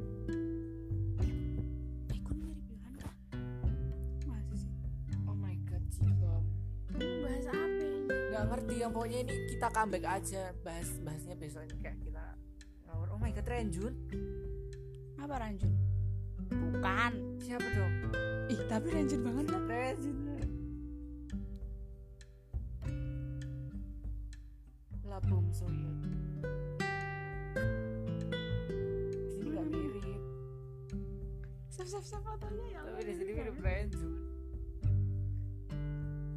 Ngerti 8.51 8.83
yang 8.83 8.91
pokoknya 8.91 9.23
ini 9.23 9.35
kita 9.47 9.67
comeback 9.71 10.03
aja 10.03 10.51
bahas 10.59 10.91
bahasnya 11.07 11.39
besok 11.39 11.63
ini 11.71 11.79
kayak 11.79 12.03
kita 12.03 12.35
ngawur. 12.83 13.07
Oh 13.15 13.19
my 13.23 13.31
god 13.31 13.47
Renjun? 13.47 13.95
Apa 15.15 15.39
Ranjun 15.39 15.71
bukan. 16.51 17.11
Siapa 17.39 17.63
dong? 17.63 17.93
Ih 18.51 18.59
tapi 18.67 18.91
Ranjun 18.91 19.23
banget 19.23 19.45
kan 19.55 19.63
Renjun. 19.71 20.19
Labum 25.07 25.47
Soyeon 25.55 25.95
sini 29.31 29.47
nggak 29.47 29.67
mirip. 29.71 30.23
Fotonya 31.71 32.65
ya 32.67 32.79
tapi 32.83 33.01
di 33.07 33.13
sini 33.15 33.31
mirip 33.31 33.55
Renjun. 33.63 34.13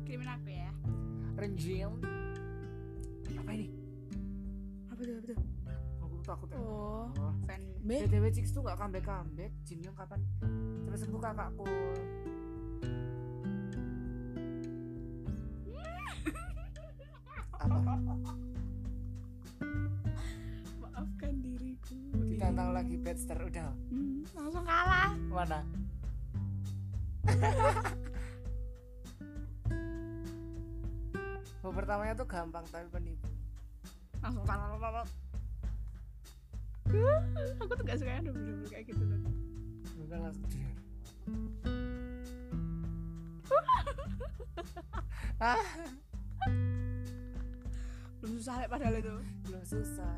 Kirimin 0.07 0.31
aku 0.31 0.47
ya 0.55 0.71
Renjun 1.35 1.99
apa 3.35 3.51
ini? 3.51 3.69
Apa 4.89 5.01
tuh 5.03 5.15
apa 5.19 5.27
tuh? 5.29 5.39
Aku 6.01 6.15
takut 6.23 6.49
ya. 6.49 6.57
oh 6.59 7.11
Oh. 7.11 7.33
BTW 7.85 8.33
Chicks 8.33 8.55
tuh 8.55 8.65
gak 8.65 8.81
comeback 8.81 9.05
comeback 9.05 9.53
Jin 9.69 9.85
Young 9.85 9.93
kapan? 9.99 10.23
Cepet 10.89 10.99
sembuh 11.05 11.21
kakakku 11.21 11.69
apa 17.65 17.97
maafkan 20.85 21.33
diriku. 21.41 21.97
Ditantang 22.29 22.77
lagi 22.77 22.97
Bedster 23.01 23.41
udah. 23.41 23.73
Hmm, 23.89 24.21
langsung 24.37 24.65
kalah. 24.69 25.17
Mana 25.33 25.61
Mau 31.65 31.73
pertamanya 31.73 32.13
tuh 32.13 32.29
gampang 32.29 32.61
tapi 32.69 32.85
penipu 32.93 33.25
langsung 34.21 34.45
kalah 34.45 34.77
kalah, 34.81 35.09
aku 37.61 37.73
tuh 37.77 37.85
gak 37.85 38.01
suka 38.01 38.13
yang 38.17 38.25
bener-bener 38.25 38.69
kayak 38.73 38.85
gitu 38.89 39.05
loh 39.05 39.21
bukan 40.01 40.19
langsung 40.29 40.45
dia 40.49 40.69
ah. 45.45 45.61
Belum 48.25 48.41
susah 48.41 48.65
lek 48.65 48.69
padahal 48.73 48.97
itu. 48.97 49.17
Belum 49.45 49.65
susah 49.69 50.17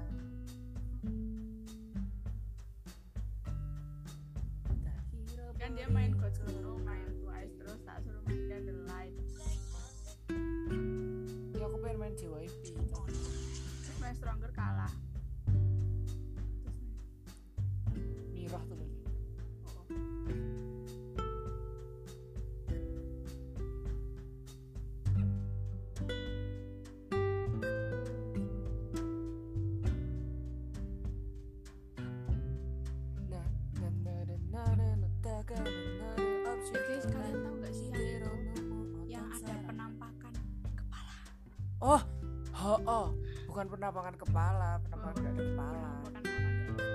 bukan 43.67 43.83
penampakan 43.83 44.15
kepala, 44.15 44.79
penampakan 44.79 45.27
gak 45.27 45.35
kepala. 45.43 45.91
orang 46.07 46.23
gak 46.23 46.39
ada 46.39 46.55
hati. 46.55 46.87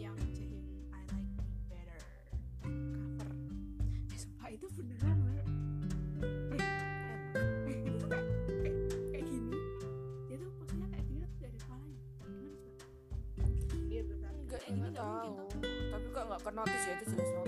yang 0.00 0.16
I 0.16 1.04
like 1.12 1.28
me 1.36 1.52
better 1.68 2.00
cover 2.64 3.28
eh 4.08 4.16
sumpah 4.16 4.48
itu 4.48 4.64
beneran. 4.72 5.20
Eh, 6.56 6.64
eh, 8.64 8.72
gak 9.12 9.22
gini 9.28 9.52
enggak 14.48 14.64
gak 14.64 14.64
tahu. 14.64 14.80
mungkin 14.80 14.96
tau 14.96 15.44
Tapi 15.92 16.06
kok 16.08 16.24
enggak 16.24 16.40
ke 16.40 16.50
notice 16.56 16.84
ya 16.88 16.92
itu 16.96 17.04
jelas 17.12 17.28
banget. 17.36 17.39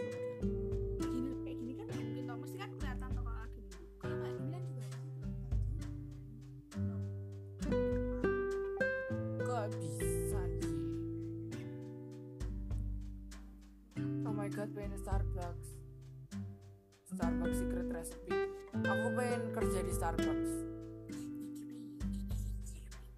Starbucks. 20.03 20.53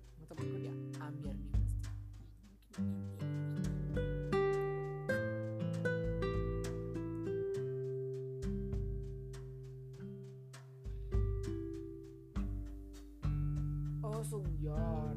Dia 0.04 0.74
Amir 1.00 1.32
nih 1.32 1.48
pasti. 1.56 1.88
Oh. 14.04 14.20
Sungyeon. 14.28 15.16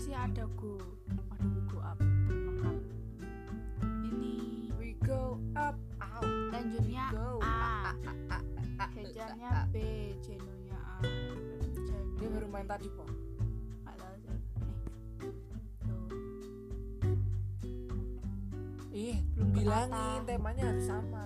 masih 0.00 0.16
ada 0.16 0.48
go 0.56 0.80
ada 1.12 1.44
we 1.52 1.60
go 1.68 1.76
up. 1.84 2.00
Lengkap 2.00 2.76
ini 4.08 4.72
we 4.80 4.96
go 5.04 5.36
up. 5.52 5.76
Lanjutnya 6.24 7.12
go. 7.12 7.36
A, 7.44 7.92
A, 8.80 8.88
hejarnya 8.96 9.68
B 9.68 9.76
jenuhnya 10.24 10.80
A. 10.80 11.04
Jenuh. 11.04 12.16
dia 12.16 12.32
baru 12.32 12.48
main 12.48 12.64
tadi 12.64 12.88
po 12.96 13.04
eh. 13.04 13.20
Ih, 18.96 19.20
belum 19.36 19.48
bilangin 19.52 20.20
temanya 20.24 20.64
harus 20.72 20.88
sama. 20.88 21.19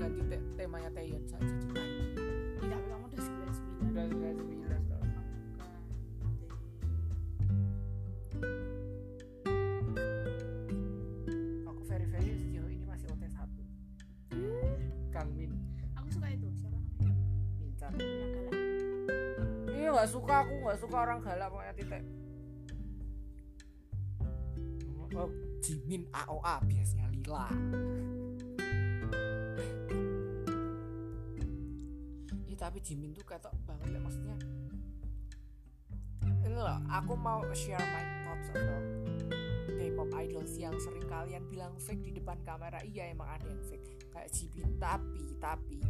Ganti 0.00 0.22
te- 0.32 0.46
temanya 0.56 0.88
Taeyeon 0.96 1.24
saja 1.28 1.52
coba 1.60 1.84
tidak 2.56 2.80
kamu 2.88 3.04
udah 3.04 3.20
sembilan 3.20 3.52
sembilan. 3.52 4.06
Udah 4.08 4.32
sembilan 4.32 4.80
soalnya. 4.88 5.20
aku 11.68 11.82
very 11.84 12.06
very 12.08 12.32
sejauh 12.32 12.70
ini 12.72 12.84
masih 12.88 13.06
OT 13.12 13.24
1 13.28 15.12
Kang 15.12 15.28
Min. 15.36 15.52
Aku 16.00 16.08
suka 16.08 16.26
itu 16.32 16.48
siapa 16.56 16.80
namanya? 16.80 17.12
Mincar 17.60 17.92
yang 17.92 18.08
galak. 18.32 18.54
Iya 19.68 19.88
nggak 19.92 20.08
suka 20.08 20.34
aku 20.48 20.54
nggak 20.64 20.78
suka 20.80 20.96
orang 20.96 21.18
galak 21.20 21.48
pokoknya 21.52 21.74
titik 21.76 22.04
oh 25.10 25.28
Jimin 25.60 26.06
AOA 26.14 26.54
biasanya 26.70 27.06
Lila 27.10 27.50
tapi 32.80 32.96
Jimin 32.96 33.12
tuh 33.12 33.28
ketok 33.28 33.52
banget 33.68 33.92
ya 33.92 34.00
maksudnya 34.00 34.36
ini 36.24 36.56
loh 36.56 36.80
aku 36.88 37.12
mau 37.12 37.44
share 37.52 37.76
my 37.76 38.04
thoughts 38.24 38.48
about 38.56 38.84
K-pop 39.76 40.08
idols 40.16 40.56
yang 40.56 40.72
sering 40.80 41.04
kalian 41.04 41.44
bilang 41.52 41.76
fake 41.76 42.00
di 42.00 42.16
depan 42.16 42.40
kamera. 42.40 42.80
Iya 42.80 43.12
emang 43.12 43.28
ada 43.36 43.44
yang 43.44 43.60
fake. 43.64 44.12
Kayak 44.12 44.28
Jimin. 44.32 44.80
Tapi 44.80 45.24
tapi 45.36 45.80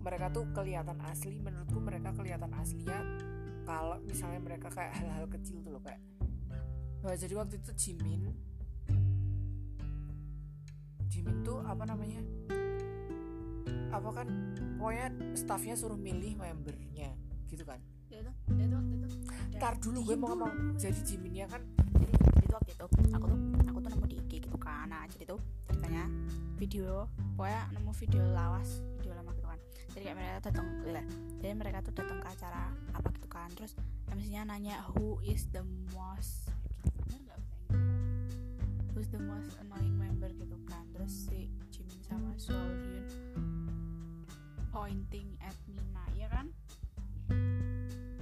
mereka 0.00 0.28
tuh 0.28 0.44
kelihatan 0.52 1.00
asli. 1.08 1.40
Menurutku 1.40 1.80
mereka 1.80 2.12
kelihatan 2.12 2.52
aslinya 2.56 3.00
kalau 3.64 3.96
misalnya 4.04 4.40
mereka 4.44 4.68
kayak 4.68 5.00
hal-hal 5.00 5.24
kecil 5.32 5.64
tuh 5.64 5.80
loh 5.80 5.80
kayak 5.80 6.00
Nah, 6.98 7.16
jadi 7.16 7.32
waktu 7.40 7.56
itu 7.56 7.72
Jimin 7.72 8.36
Jimin 11.08 11.40
tuh 11.40 11.64
apa 11.64 11.88
namanya 11.88 12.20
apa 13.88 14.08
kan 14.12 14.26
pokoknya 14.76 15.06
staffnya 15.34 15.74
suruh 15.74 15.98
milih 15.98 16.36
membernya 16.36 17.12
gitu 17.48 17.64
kan? 17.64 17.80
Ya 18.08 18.24
itu 18.24 18.32
ya 18.56 18.64
itu 18.64 18.74
waktu 18.76 18.94
itu. 18.96 19.08
Ada 19.28 19.56
ntar 19.60 19.74
dulu 19.80 19.98
gue 20.04 20.16
mau 20.16 20.28
ngomong. 20.32 20.76
Jadi 20.76 21.00
Jiminnya 21.04 21.46
kan 21.48 21.62
jadi 21.96 22.12
jadi 22.12 22.44
itu 22.44 22.54
waktu 22.54 22.70
itu 22.76 22.84
aku 23.12 23.26
tuh 23.28 23.38
aku 23.68 23.78
tuh 23.80 23.90
nemu 23.92 24.06
di 24.08 24.16
IG 24.20 24.32
gitu 24.48 24.58
kan. 24.60 24.86
Nah 24.92 25.04
jadi 25.08 25.24
tuh 25.28 25.40
ceritanya 25.68 26.04
video 26.60 27.08
pokoknya 27.36 27.62
nemu 27.76 27.92
video 27.96 28.22
lawas 28.32 28.68
video 29.00 29.12
lama 29.16 29.30
gitu 29.36 29.48
kan. 29.48 29.60
Jadi 29.96 30.02
kayak 30.04 30.16
mereka 30.16 30.38
datang 30.52 30.66
lah 30.84 31.06
jadi 31.40 31.54
mereka 31.56 31.78
tuh 31.84 31.92
datang 31.96 32.18
ke 32.20 32.28
acara 32.28 32.62
apa 32.92 33.08
gitu 33.16 33.28
kan. 33.28 33.48
Terus 33.56 33.72
MC-nya 34.12 34.44
nanya 34.44 34.84
who 34.92 35.20
is 35.24 35.48
the 35.52 35.64
most 35.96 36.52
bener 37.08 37.20
Inggris? 37.24 37.44
Who's 38.92 39.08
the 39.14 39.20
most 39.22 39.56
annoying 39.62 39.87
pointing 44.88 45.36
at 45.44 45.52
Mina 45.68 46.00
ya 46.16 46.32
kan? 46.32 46.48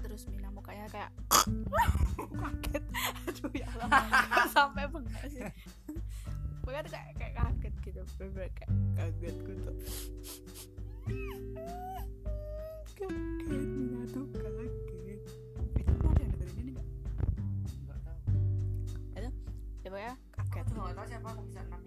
Terus 0.02 0.26
Mina 0.26 0.50
mukanya 0.50 0.90
kayak 0.90 1.14
kaget. 2.42 2.84
Aduh 3.30 3.54
ya 3.54 3.70
Allah 3.78 4.02
sampai 4.58 4.90
bengkak 4.90 5.30
sih? 5.30 5.46
Pokoknya 6.66 6.82
tuh 6.82 6.92
kayak 6.98 7.10
kayak 7.22 7.34
kaget 7.38 7.74
gitu 7.86 8.00
bener 8.18 8.50
kayak 8.50 8.70
kaget 8.98 9.36
gitu. 9.46 9.70
Kaget 12.98 13.62
Mina 13.70 14.02
tuh 14.10 14.26
kaget. 14.34 14.74
Itu 15.70 15.92
ada 16.02 16.18
yang 16.18 16.32
dengerin 16.34 16.58
ini 16.66 16.70
nggak? 16.74 16.86
Nggak 17.86 17.98
tahu. 18.02 18.18
Ya 19.14 19.88
pokoknya 19.94 20.14
kaget. 20.34 20.64
aku 20.66 20.78
nggak 20.82 20.96
tahu 20.98 21.06
siapa 21.06 21.28
aku 21.30 21.42
bisa 21.46 21.62
enam 21.62 21.82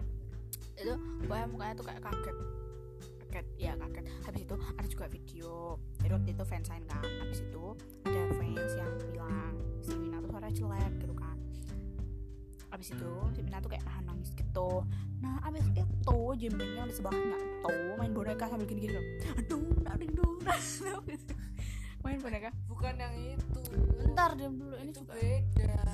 itu 0.80 0.94
pokoknya 1.28 1.46
mukanya 1.52 1.74
tuh 1.76 1.84
kayak 1.84 2.00
kaget 2.00 2.36
kaget 3.30 3.46
ya 3.62 3.72
kaget. 3.78 4.04
Habis 4.26 4.42
itu 4.42 4.54
ada 4.58 4.88
juga 4.90 5.06
video 5.06 5.78
jadi 6.02 6.12
waktu 6.18 6.30
itu 6.34 6.42
fansign 6.42 6.82
kan. 6.90 6.98
Habis 6.98 7.40
itu 7.46 7.64
ada 8.02 8.22
fans 8.34 8.72
yang 8.74 8.90
bilang 9.14 9.54
si 9.86 9.94
Mina 9.94 10.18
tuh 10.18 10.30
suara 10.34 10.48
jelek 10.50 10.92
gitu 10.98 11.14
kan. 11.14 11.38
Habis 12.74 12.88
itu 12.90 13.12
si 13.38 13.40
Mina 13.46 13.62
tuh 13.62 13.70
kayak 13.70 13.86
nahan 13.86 14.04
nangis 14.10 14.34
gitu. 14.34 14.82
Nah 15.22 15.38
habis 15.46 15.62
itu 15.70 16.18
Jiminnya 16.42 16.90
di 16.90 16.94
sebelahnya 16.98 17.38
tuh 17.62 17.94
main 18.02 18.10
boneka 18.10 18.50
sambil 18.50 18.66
gini-gini 18.66 18.98
loh. 18.98 19.06
Aduh 19.38 19.62
naring 19.86 20.12
dong. 20.18 20.36
Main 22.00 22.16
boneka. 22.16 22.48
Bukan 22.64 22.96
yang 22.96 23.12
itu. 23.36 23.60
Bentar 24.00 24.32
diam 24.32 24.56
dulu. 24.56 24.72
Ini 24.72 24.88
itu 24.88 25.04
juga 25.04 25.20
beda. 25.20 25.84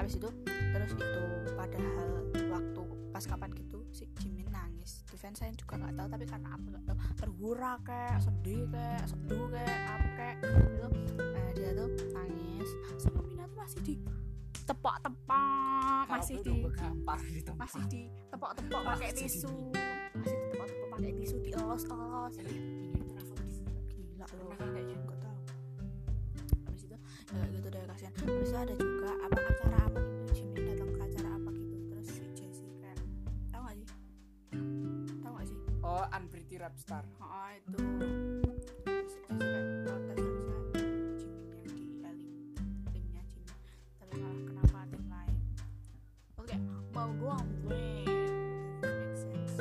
Habis 0.00 0.16
itu 0.16 0.28
terus 0.72 0.92
itu 0.96 1.22
padahal 1.52 2.08
waktu 2.48 2.82
pas 3.18 3.34
kapan 3.34 3.50
gitu 3.50 3.82
si 3.90 4.06
Jimin 4.22 4.46
nangis. 4.46 5.02
Di 5.10 5.18
fansign 5.18 5.50
juga 5.58 5.74
nggak 5.74 5.98
tahu 5.98 6.06
tapi 6.06 6.22
karena 6.30 6.54
apa 6.54 6.66
nggak 6.70 6.84
tahu 6.86 6.98
terhura 7.18 7.72
kayak 7.82 8.22
sedih 8.22 8.62
kayak 8.70 9.04
seduh 9.10 9.46
kayak 9.50 9.78
apa 9.90 10.08
kayak 10.14 10.36
gitu. 10.46 10.86
Nah, 11.18 11.50
dia 11.50 11.70
tuh 11.74 11.90
nangis. 12.14 12.68
Sama 13.02 13.20
Mina 13.26 13.50
tuh 13.50 13.58
masih 13.58 13.80
di 13.82 13.94
tepak-tepak 14.70 16.04
masih 16.06 16.36
di 16.46 16.56
masih 17.58 17.82
di 17.90 18.02
tepak-tepak 18.30 18.80
Wah, 18.86 18.94
pakai 18.94 19.10
tisu. 19.10 19.54
Masih 20.14 20.36
di 20.38 20.46
tepak-tepak 20.54 20.88
pakai 20.94 21.10
tisu 21.18 21.36
dielos-elos 21.42 22.34
di 22.38 22.54
sini. 22.54 22.94
gila 23.98 24.26
loh. 24.38 24.54
Kayaknya? 24.54 24.94
nggak 24.94 25.18
tahu. 25.26 25.36
Habis 26.70 26.82
itu 26.86 26.94
ya 26.94 26.98
kayak 27.34 27.50
gitu 27.50 27.66
deh 27.66 27.82
kasihan. 27.82 28.12
Habis 28.14 28.46
itu 28.46 28.54
ada 28.62 28.74
juga 28.78 29.10
apa 29.26 29.38
acara 29.42 29.67
gue 47.18 47.38
win 47.66 48.06
make 48.82 49.14
sense 49.14 49.58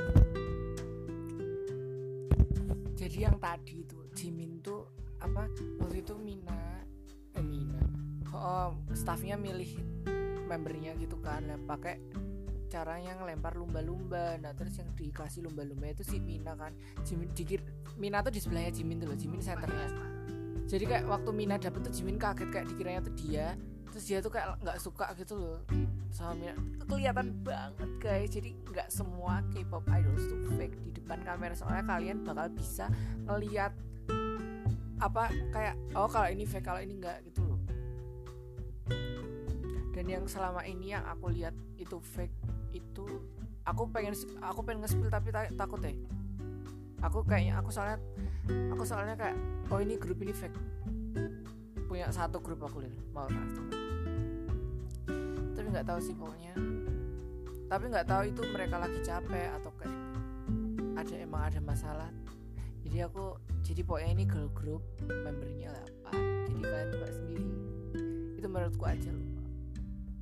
jadi 2.98 3.30
yang 3.30 3.38
tadi 3.38 3.82
itu 3.82 3.98
Jimin 4.18 4.62
tuh 4.62 4.86
apa 5.22 5.50
waktu 5.82 6.06
itu 6.06 6.14
Mina 6.22 6.86
eh 7.34 7.46
Mina. 7.46 7.82
Oh 8.34 8.78
staffnya 8.94 9.38
milih 9.38 9.74
membernya 10.46 10.94
gitu 11.02 11.18
kan 11.22 11.46
pakai 11.66 11.98
cara 12.68 13.00
yang 13.00 13.24
lempar 13.24 13.56
lumba-lumba. 13.56 14.36
Nah 14.38 14.52
terus 14.54 14.78
yang 14.78 14.92
dikasih 14.94 15.48
lumba-lumba 15.48 15.92
itu 15.92 16.04
si 16.04 16.20
Mina 16.20 16.54
kan. 16.54 16.76
Jimin 17.04 17.32
dikir 17.32 17.64
Mina 17.96 18.22
tuh 18.22 18.32
di 18.36 18.40
sebelahnya 18.44 18.72
Jimin 18.76 19.02
tuh 19.02 19.08
loh 19.10 19.18
Jimin 19.18 19.42
senternya 19.42 20.18
jadi 20.68 20.84
kayak 20.84 21.06
waktu 21.08 21.30
Mina 21.32 21.56
dapet 21.56 21.80
tuh 21.80 21.94
Jimin 21.96 22.20
kaget 22.20 22.52
kayak 22.52 22.68
dikiranya 22.68 23.02
tuh 23.08 23.15
dia. 23.15 23.56
Terus 23.88 24.04
dia 24.04 24.20
tuh 24.20 24.32
kayak 24.36 24.60
nggak 24.60 24.78
suka 24.84 25.15
gitu 25.15 25.40
loh 25.40 25.58
sama 26.12 26.36
Mina. 26.36 26.54
Kelihatan 26.84 27.40
banget 27.40 27.90
guys. 28.04 28.30
Jadi 28.36 28.52
nggak 28.68 28.92
semua 28.92 29.40
K-pop 29.56 29.88
idols 29.88 30.28
tuh 30.28 30.40
fake 30.60 30.76
di 30.84 30.92
depan 31.00 31.24
kamera. 31.24 31.56
Soalnya 31.56 31.88
kalian 31.88 32.28
bakal 32.28 32.52
bisa 32.52 32.92
ngeliat 33.26 33.72
apa 34.98 35.30
kayak 35.56 35.76
oh 35.96 36.10
kalau 36.12 36.28
ini 36.28 36.44
fake 36.44 36.68
kalau 36.68 36.84
ini 36.84 37.00
enggak 37.00 37.24
gitu 37.24 37.48
loh. 37.48 37.60
Dan 39.96 40.06
yang 40.06 40.28
selama 40.28 40.68
ini 40.68 40.94
yang 40.94 41.08
aku 41.08 41.32
lihat 41.32 41.56
itu 41.80 41.96
fake 42.04 42.36
itu 42.78 43.06
aku 43.67 43.90
pengen 43.90 44.13
aku 44.40 44.60
pengen 44.63 44.86
nge-spill 44.86 45.10
tapi 45.10 45.30
ta- 45.34 45.54
takut 45.54 45.82
deh. 45.82 45.96
Aku 47.04 47.21
kayaknya 47.25 47.62
aku 47.62 47.69
soalnya 47.69 47.98
aku 48.73 48.84
soalnya 48.86 49.13
kayak 49.17 49.38
oh 49.69 49.80
ini 49.82 49.98
grup 49.98 50.17
ini 50.21 50.34
fake. 50.34 50.58
Punya 51.90 52.10
satu 52.13 52.42
grup 52.42 52.62
aku 52.65 52.86
lihat 52.86 52.96
mau 53.12 53.28
tau. 53.30 53.65
tapi 55.58 55.67
nggak 55.73 55.88
tahu 55.90 56.00
sih 56.00 56.15
pokoknya. 56.15 56.54
Tapi 57.67 57.84
nggak 57.92 58.08
tahu 58.08 58.21
itu 58.32 58.42
mereka 58.54 58.75
lagi 58.80 59.00
capek 59.04 59.48
atau 59.60 59.71
kayak 59.75 59.98
ada 60.96 61.15
emang 61.19 61.44
ada 61.50 61.60
masalah. 61.60 62.10
Jadi 62.88 63.04
aku 63.04 63.36
jadi 63.65 63.82
pokoknya 63.84 64.10
ini 64.15 64.23
girl 64.23 64.48
group 64.56 64.82
membernya 65.04 65.75
8 66.08 66.48
jadi 66.48 66.62
kalian 66.63 66.90
coba 66.96 67.08
sendiri. 67.12 67.48
Itu 68.40 68.48
menurutku 68.48 68.86
aja 68.88 69.12
loh 69.12 69.38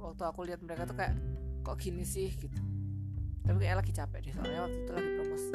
waktu 0.05 0.23
aku 0.31 0.39
lihat 0.45 0.61
mereka 0.61 0.85
tuh 0.85 0.95
kayak 0.95 1.17
kok 1.65 1.81
gini 1.81 2.05
sih? 2.05 2.29
gitu. 2.29 2.61
Tapi 3.45 3.57
kayak 3.61 3.81
lagi 3.81 3.93
capek 3.93 4.19
deh 4.25 4.33
soalnya 4.37 4.59
waktu 4.69 4.77
itu 4.85 4.91
lagi 4.93 5.09
promosi 5.17 5.53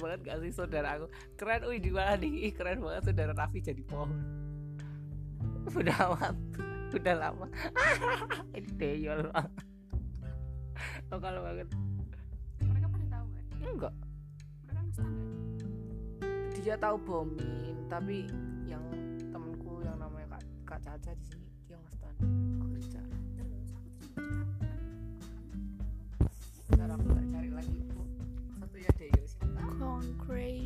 banget 0.00 0.20
gak 0.24 0.38
sih 0.40 0.52
saudara 0.56 0.96
aku? 0.96 1.06
Keren 1.36 1.68
wih 1.68 1.78
di 1.78 1.90
mana 1.92 2.16
nih? 2.16 2.48
Ih, 2.48 2.52
keren 2.56 2.80
banget 2.80 3.12
saudara 3.12 3.32
Raffi 3.36 3.60
jadi 3.60 3.84
pohon. 3.84 4.10
Udah 5.70 5.96
amat 6.10 6.36
udah 6.90 7.14
lama. 7.14 7.46
Ini 8.58 8.70
Deyol 8.74 9.30
lokal 11.10 11.34
banget. 11.42 11.68
Mereka 12.62 12.86
pada 12.86 13.06
tahu 13.10 13.26
kan 13.34 13.44
enggak. 13.66 13.94
Mereka 14.66 15.02
dia 16.60 16.76
tahu 16.76 16.96
bomin 17.02 17.74
tapi 17.88 18.28
yang 18.68 18.84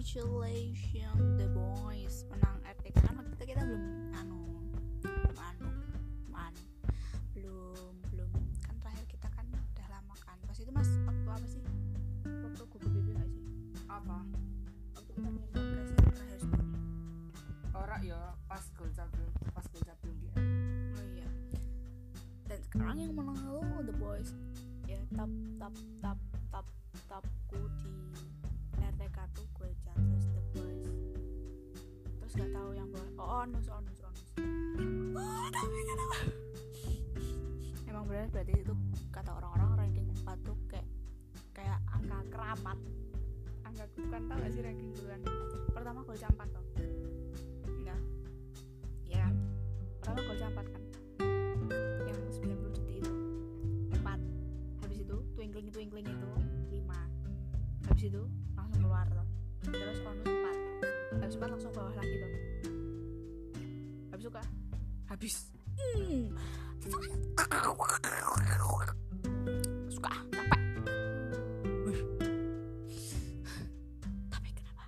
Congratulations 0.05 1.41
the 1.41 1.49
boys. 1.49 2.29
Menang 2.29 2.61
RTK 2.61 3.09
kan 3.09 3.17
waktu 3.17 3.33
itu 3.41 3.45
kita 3.57 3.65
belum 3.65 4.13
anu 4.13 4.37
belum 5.01 5.33
anu 5.33 5.69
belum 5.81 6.33
anu 6.37 6.63
belum 7.33 7.93
belum. 8.13 8.31
Kan 8.69 8.77
terakhir 8.85 9.09
kita 9.09 9.33
kan 9.33 9.49
udah 9.49 9.87
lama 9.89 10.13
kan. 10.21 10.37
Pas 10.45 10.61
itu 10.61 10.69
mas 10.77 10.93
waktu 11.09 11.25
apa 11.25 11.47
sih? 11.49 11.65
Waktu 12.21 12.63
Google 12.69 12.93
BB 13.01 13.17
gak 13.17 13.29
sih? 13.33 13.43
Apa? 13.89 14.29
Waktu 14.93 15.09
kita 15.09 15.29
podcast 15.41 15.93
yang 15.97 16.13
terakhir 16.13 16.41
orang 17.73 18.01
ya 18.05 18.21
pas 18.45 18.65
gol 18.77 18.91
cabrung 18.93 19.33
pas 19.57 19.65
gol 19.73 19.83
cabrung 19.89 20.17
dia 20.21 20.37
oh 21.01 21.05
iya. 21.17 21.29
Dan 22.45 22.61
sekarang 22.61 22.97
yang 23.01 23.17
menang 23.17 23.41
itu 23.41 23.89
the 23.89 23.95
boys. 23.97 24.37
Ya 24.85 25.01
top 25.17 25.33
top 25.57 25.73
top 26.05 26.19
onus 33.45 33.69
onus 33.69 34.01
onus. 34.01 34.29
Oh, 35.21 35.47
tapi 35.53 35.81
kenapa? 35.85 36.17
Emang 37.85 38.05
benar 38.09 38.33
berarti 38.33 38.57
itu 38.57 38.73
kata 39.13 39.37
orang-orang 39.37 39.85
ranking 39.85 40.09
4 40.25 40.49
tuh 40.49 40.57
kayak 40.73 40.89
kayak 41.53 41.77
angka 41.93 42.25
keramat. 42.33 42.79
Angka 43.69 43.85
bukan 44.01 44.23
tau 44.33 44.37
gak 44.41 44.49
sih 44.49 44.65
ranking 44.65 44.91
duluan 44.97 45.21
pertama 45.77 46.01
gol 46.09 46.17
campak 46.17 46.49
tuh 46.57 46.65
enggak. 47.69 48.01
Kan? 49.13 49.35
Pertama 50.01 50.65
kan? 50.65 50.83
Yang 52.09 52.19
90 52.41 52.49
detik 52.81 52.97
itu. 53.05 53.13
4 53.93 54.81
habis 54.81 54.99
itu 55.05 55.17
twinkling 55.37 55.69
twinkling 55.69 56.09
itu 56.09 56.31
5 56.73 56.81
habis 57.93 58.05
itu 58.09 58.25
langsung 58.57 58.81
keluar 58.81 59.05
tuh 59.13 59.29
terus 59.69 60.01
onus 60.01 60.33
4 61.13 61.21
habis 61.21 61.37
4 61.37 61.53
langsung 61.53 61.73
bawah 61.77 61.93
lagi 61.93 62.17
tuh 62.25 62.44
suka? 64.35 64.43
Habis. 65.07 65.35
Hmm. 65.79 66.35
suka 69.95 70.11
capek. 70.35 70.63
Tapi 74.35 74.49
kenapa. 74.59 74.85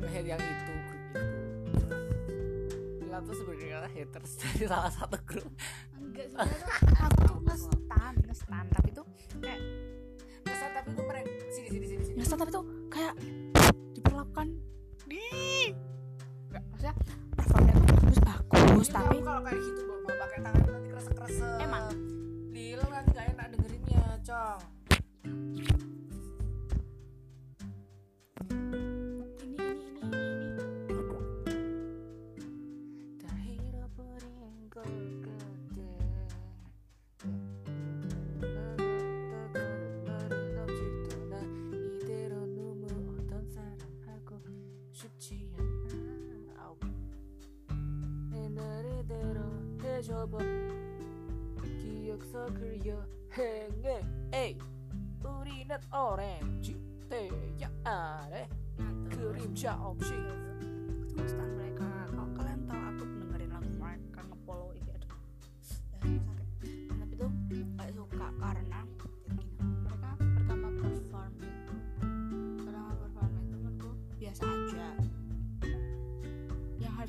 Meher 0.00 0.24
yang 0.24 0.40
itu 0.40 0.72
grup 0.88 1.04
itu. 1.68 1.86
Mila 3.04 3.20
tuh 3.20 3.36
sebenarnya 3.36 3.92
haters 3.92 4.32
dari 4.40 4.64
salah 4.64 4.88
satu 4.88 5.20
grup 5.28 5.52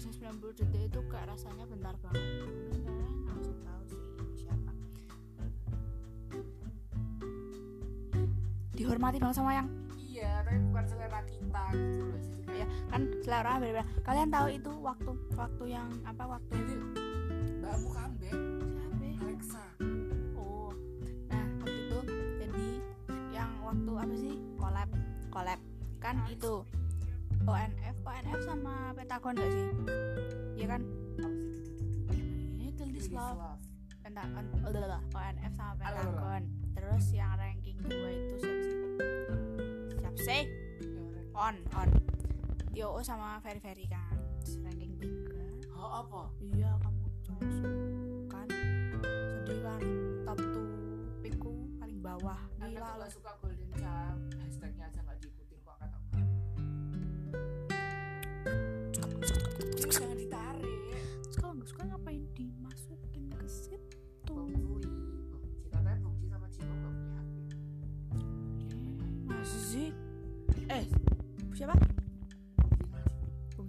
90 0.01 0.57
detik 0.57 0.81
itu 0.89 0.99
kayak 1.13 1.29
rasanya 1.29 1.65
bentar 1.69 1.93
banget. 2.01 2.25
Mungkin 2.41 2.81
kalian 2.89 3.13
langsung 3.29 3.57
tahu 3.61 3.81
sih 3.85 4.01
ini 4.01 4.33
siapa 4.33 4.71
dihormati 8.73 9.17
banget 9.21 9.35
sama 9.37 9.51
yang 9.53 9.67
iya 10.01 10.41
tapi 10.41 10.57
bukan 10.73 10.85
selera 10.89 11.21
kita 11.29 11.63
gitu 11.77 12.01
loh 12.01 12.21
kayak 12.49 12.57
ya 12.57 12.67
kan 12.89 13.01
selera 13.21 13.53
beda-beda. 13.61 13.85
Kalian 14.01 14.29
tahu 14.33 14.47
itu 14.49 14.71
waktu 14.81 15.11
waktu 15.37 15.63
yang 15.69 15.87
apa 16.03 16.23
waktu 16.25 16.55
comeback 16.57 16.91
siapa? 17.61 18.09
Ya? 18.25 18.33
Alexa. 19.21 19.63
Oh, 20.35 20.73
nah 21.29 21.45
waktu 21.61 21.77
itu 21.77 21.99
jadi 22.41 22.67
yang 23.31 23.49
waktu 23.63 23.91
apa 23.95 24.15
sih? 24.17 24.33
Collab 24.57 24.89
collab. 25.29 25.59
Kan 26.01 26.15
itu 26.27 26.65
ONF 27.45 27.80
ONF 28.11 28.43
sama 28.43 28.91
Pentagon 28.91 29.39
gak 29.39 29.51
sih? 29.55 29.71
Iya 30.59 30.67
kan? 30.75 30.81
Ini 32.59 32.67
Till 32.75 32.91
This 32.91 33.07
Love. 33.07 33.55
Pentagon 34.03 34.45
oh, 34.51 34.67
udah, 34.67 34.99
ONF 35.15 35.53
sama. 35.55 35.79
Pentagon. 35.79 36.43
Terus 36.75 37.05
yang 37.15 37.39
ranking 37.39 37.79
2 37.87 37.87
itu 38.11 38.35
siapa 38.43 38.63
sih? 38.67 38.77
Siapa 39.95 40.19
sih? 40.27 40.43
On 41.31 41.55
on. 41.79 41.89
Yo 42.75 42.99
sama 42.99 43.39
Ferry 43.39 43.63
Ferry 43.63 43.87
kan. 43.87 44.19
Terus 44.43 44.59
ranking 44.59 44.91
3 44.99 45.31
oh 45.79 45.91
apa? 46.03 46.21
Iya 46.51 46.71
kamu 46.83 47.03
cowok 47.23 47.41
kan? 48.27 48.47
Sedih 49.07 49.59
kan? 49.63 49.81
Top 50.27 50.37
tuh 50.37 50.67
piku 51.23 51.53
paling 51.79 51.99
bawah. 52.03 52.39
Gila 52.59 52.89
gak 52.99 53.07
suka 53.07 53.31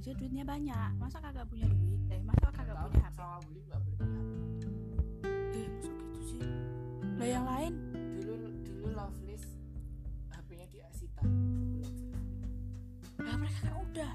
Bungsi 0.02 0.18
duitnya 0.18 0.42
banyak. 0.42 0.98
Masa 0.98 1.22
kagak 1.22 1.46
punya 1.46 1.70
duit 1.70 2.02
eh? 2.10 2.18
Masa 2.26 2.50
kagak 2.50 2.74
Tahu, 2.74 2.90
punya 2.90 3.06
HP 3.06 3.18
sama 3.22 3.38
Buli 3.46 3.60
gak 3.70 3.80
boleh 3.86 3.96
punya 4.02 4.18
HP 4.18 4.34
eh 5.54 5.68
masa 5.70 5.90
gitu 6.02 6.20
sih? 6.26 6.42
Lah 7.22 7.28
yang 7.30 7.46
lain? 7.46 7.72
Dulu 8.18 8.34
dulu 8.66 8.86
Loveless 8.98 9.46
HP-nya 10.34 10.66
di 10.74 10.78
Asita. 10.82 11.22
Lah 13.22 13.34
mereka 13.38 13.58
kan 13.62 13.74
udah. 13.78 14.14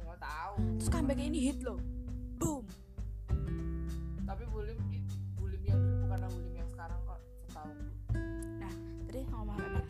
Nggak 0.00 0.20
tahu. 0.24 0.54
Terus 0.80 0.88
comeback 0.88 1.20
ini 1.20 1.38
hit 1.52 1.60
loh. 1.60 1.80
Boom. 2.40 2.64
Tapi 4.24 4.44
Bulim 4.48 4.78
Bulim 5.36 5.62
yang 5.68 5.76
dulu 5.84 5.96
bukanlah 6.08 6.32
Bulim 6.32 6.54
yang 6.64 6.68
sekarang 6.72 6.96
kok 7.04 7.20
setahu 7.44 7.72
tadi 9.04 9.20
ngomong 9.36 9.52
apa? 9.52 9.80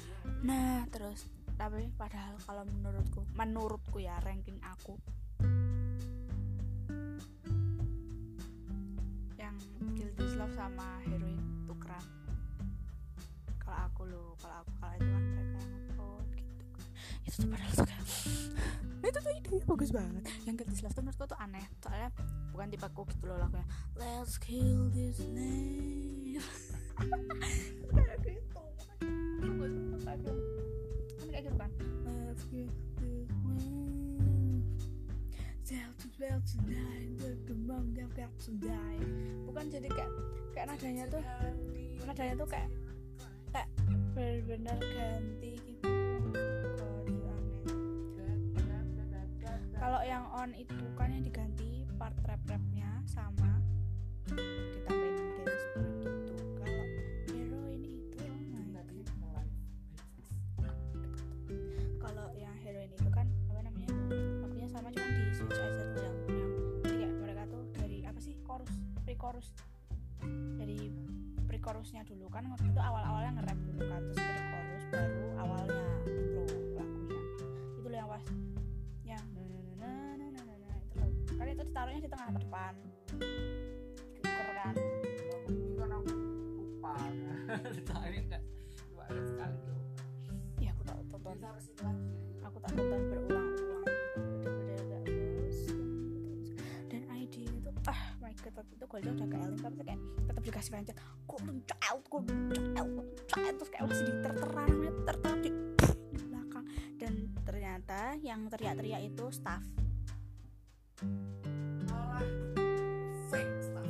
Nah 0.43 0.91
terus 0.91 1.38
tapi 1.59 1.91
padahal 1.99 2.39
kalau 2.47 2.63
menurutku 2.63 3.27
menurutku 3.35 3.99
ya 3.99 4.15
ranking 4.23 4.63
aku. 4.63 4.95
Yang 9.35 9.57
Kill 9.99 10.11
This 10.15 10.39
Love 10.39 10.55
sama 10.55 11.03
Heroin 11.11 11.67
keren. 11.83 12.07
Kalau 13.59 13.79
aku 13.91 14.03
loh 14.07 14.39
kalau 14.39 14.63
aku 14.63 14.71
kalau 14.79 14.95
itu 14.95 15.11
kan 15.11 15.23
mereka 15.27 15.59
yang 15.59 15.75
upload 15.91 16.27
gitu. 16.39 16.65
Itu 17.27 17.37
tuh 17.43 17.49
padahal 17.51 17.73
kayak 17.83 18.05
itu 19.11 19.19
tuh 19.19 19.33
ide 19.35 19.51
bagus 19.67 19.91
banget. 19.91 20.25
Yang 20.47 20.55
Get 20.63 20.69
This 20.71 20.83
Love 20.87 20.95
tuh 20.95 21.03
menurutku 21.03 21.27
tuh 21.27 21.39
aneh. 21.43 21.67
Soalnya 21.83 22.09
bukan 22.55 22.71
tipe 22.71 22.87
aku 22.87 23.03
gitu 23.11 23.27
loh 23.27 23.39
lagunya 23.39 23.67
Let's 23.99 24.39
kill 24.39 24.95
this 24.95 25.19
name 25.27 26.23
gitu. 26.39 26.55
Suka 29.99 30.58
kayak 31.39 31.55
gitu 31.55 31.59
kan? 31.63 31.71
Bukan 39.47 39.65
jadi 39.71 39.89
kayak 39.91 40.13
kayak 40.55 40.67
nadanya 40.75 41.05
tuh 41.07 41.23
nadanya 42.03 42.35
tuh 42.35 42.49
kayak 42.51 42.71
kayak 43.55 43.69
benar-benar 44.15 44.79
ganti 44.83 45.53
gitu. 45.63 45.91
Kalau 49.79 50.03
yang 50.03 50.27
on 50.35 50.51
itu 50.59 50.75
kan 50.99 51.15
yang 51.15 51.23
diganti 51.23 51.87
part 51.99 52.19
rap 52.27 52.43
rapnya 52.51 53.03
sama 53.07 53.63
ditambahin 54.27 55.18
chorus 69.29 69.53
dari 70.57 70.89
pre 71.45 71.61
chorusnya 71.61 72.01
dulu. 72.09 72.33
Kan 72.33 72.49
itu 72.49 72.81
awal 72.81 73.05
awalnya 73.05 73.37
nge-rap 73.37 73.61
dulu 73.61 73.85
kan 73.85 74.01
terus 74.09 74.25
pre 74.25 74.41
chorus 74.41 74.85
baru 74.89 75.25
awalnya 75.37 75.85
intro 76.09 76.45
lagunya. 76.73 77.21
Itu 77.77 77.87
loh 77.93 77.99
yang 78.01 78.09
pas 78.09 78.25
yang 79.05 79.25
na 79.77 79.93
na 80.17 80.27
na 80.33 80.33
na 80.33 80.41
na 80.49 80.55
na 80.65 80.75
itu 80.81 80.97
loh. 80.97 81.13
Kan 81.37 81.45
itu 81.45 81.61
ditaruhnya 81.69 82.01
di 82.01 82.09
tengah 82.09 82.29
depan. 82.41 82.73
Tuker 84.17 84.49
kan? 84.57 84.75
Aku 85.93 86.13
lupa 86.57 86.97
tadi 87.85 88.17
enggak 88.25 88.41
dua 88.89 89.05
ada 89.13 89.23
sekali 89.29 89.57
tuh 89.61 89.77
ya 90.57 90.73
aku 90.73 90.83
tak 90.89 90.97
tonton. 91.13 91.97
Itu 92.33 92.45
aku 92.49 92.57
tak 92.65 92.73
tonton 92.73 93.01
berulang-ulang 93.13 93.38
gue 98.89 98.99
udah 99.05 99.29
ke 99.29 99.37
Elin 99.37 99.61
tapi 99.61 99.81
kayak 99.85 100.01
tetap 100.25 100.43
dikasih 100.49 100.71
pencet 100.73 100.97
golden 101.29 101.61
child 101.69 102.03
golden 102.09 102.39
child 102.73 102.91
golden 102.97 103.17
child 103.29 103.55
terus 103.61 103.71
kayak 103.71 103.85
masih 103.85 104.05
diterteran 104.09 104.71
terter 105.05 105.35
di, 105.45 105.51
di 106.17 106.19
belakang. 106.25 106.65
Dan 106.97 107.13
ternyata 107.45 108.01
yang 108.25 108.49
teriak-teriak 108.49 109.03
itu 109.13 109.25
staff. 109.29 109.61
Malah 111.85 112.25
fake 113.29 113.57
stuff 113.61 113.89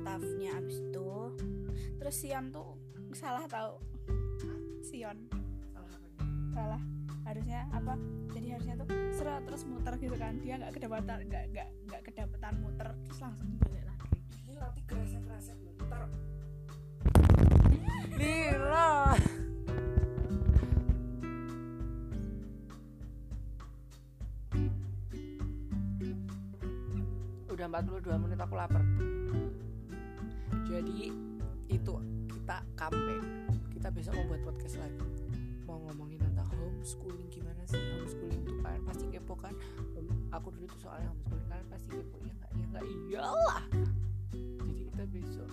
staffnya 0.00 0.50
abis 0.56 0.76
itu 0.80 1.08
terus 2.00 2.14
Sion 2.16 2.48
tuh 2.48 2.80
salah 3.12 3.44
tahu 3.44 3.76
Sion? 4.80 5.28
Salah 6.50 6.82
harusnya 7.30 7.62
apa 7.70 7.94
jadi 8.34 8.58
harusnya 8.58 8.74
tuh 8.82 8.90
seret 9.14 9.46
terus 9.46 9.62
muter 9.70 9.94
gitu 10.02 10.16
kan. 10.18 10.34
Dia 10.42 10.58
nggak 10.58 10.72
kedapatan 10.74 11.18
nggak 11.30 11.44
nggak 11.54 11.68
nggak 11.86 12.02
kedapatan 12.10 12.54
muter 12.58 12.90
terus 13.06 13.18
langsung 13.22 13.46
balik 13.62 13.86
lagi. 13.86 14.18
Ini 14.50 14.52
nanti 14.58 14.80
kresek 14.90 15.22
dulu 15.62 15.86
ntar 15.86 16.10
Lila 18.18 19.14
udah 27.60 27.66
42 27.76 28.22
menit 28.24 28.38
aku 28.40 28.54
lapar. 28.56 28.82
Jadi 30.64 31.12
itu 31.68 31.94
kita 32.32 32.56
comeback. 32.72 33.22
Kita 33.68 33.88
besok 33.92 34.16
mau 34.16 34.32
buat 34.32 34.42
podcast 34.48 34.80
lagi. 34.80 35.04
Mau 35.68 35.76
ngomongin 35.84 36.29
homeschooling 36.80 37.28
gimana 37.28 37.60
sih? 37.68 37.76
Homeschooling 37.76 38.40
tuh 38.40 38.56
kalian 38.64 38.82
pasti 38.88 39.04
kepo 39.12 39.36
kan? 39.36 39.52
Home- 39.92 40.24
aku 40.32 40.48
dulu 40.48 40.64
tuh 40.72 40.80
soalnya 40.88 41.12
homeschooling 41.12 41.48
kalian 41.52 41.68
pasti 41.68 41.88
kepo 41.92 42.16
ya 42.24 42.32
nggak? 42.32 42.50
Ya 42.56 42.64
nggak? 42.72 42.84
Iyalah. 43.12 43.56
Jadi 44.64 44.82
kita 44.88 45.02
besok 45.12 45.50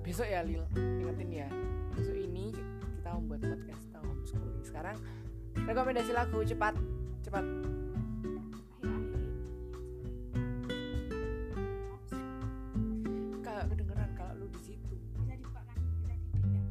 besok 0.00 0.26
ya 0.28 0.40
Lil. 0.40 0.64
Ingetin 0.80 1.28
ya. 1.28 1.48
Besok 1.92 2.16
ini 2.16 2.56
kita 2.56 3.08
mau 3.12 3.20
buat 3.28 3.40
podcast 3.44 3.80
tentang 3.84 4.04
homeschooling. 4.08 4.64
Sekarang 4.64 4.96
rekomendasi 5.60 6.12
lagu 6.16 6.40
cepat 6.40 6.72
cepat. 7.20 7.44
Kagak 13.44 13.64
kedengeran 13.70 14.10
kalau 14.16 14.32
lu 14.40 14.46
di 14.56 14.60
situ. 14.72 14.96
Bisa 15.20 15.36
dibuka 15.36 15.60
kan 15.68 15.76
bisa 16.00 16.12
dipindah 16.16 16.64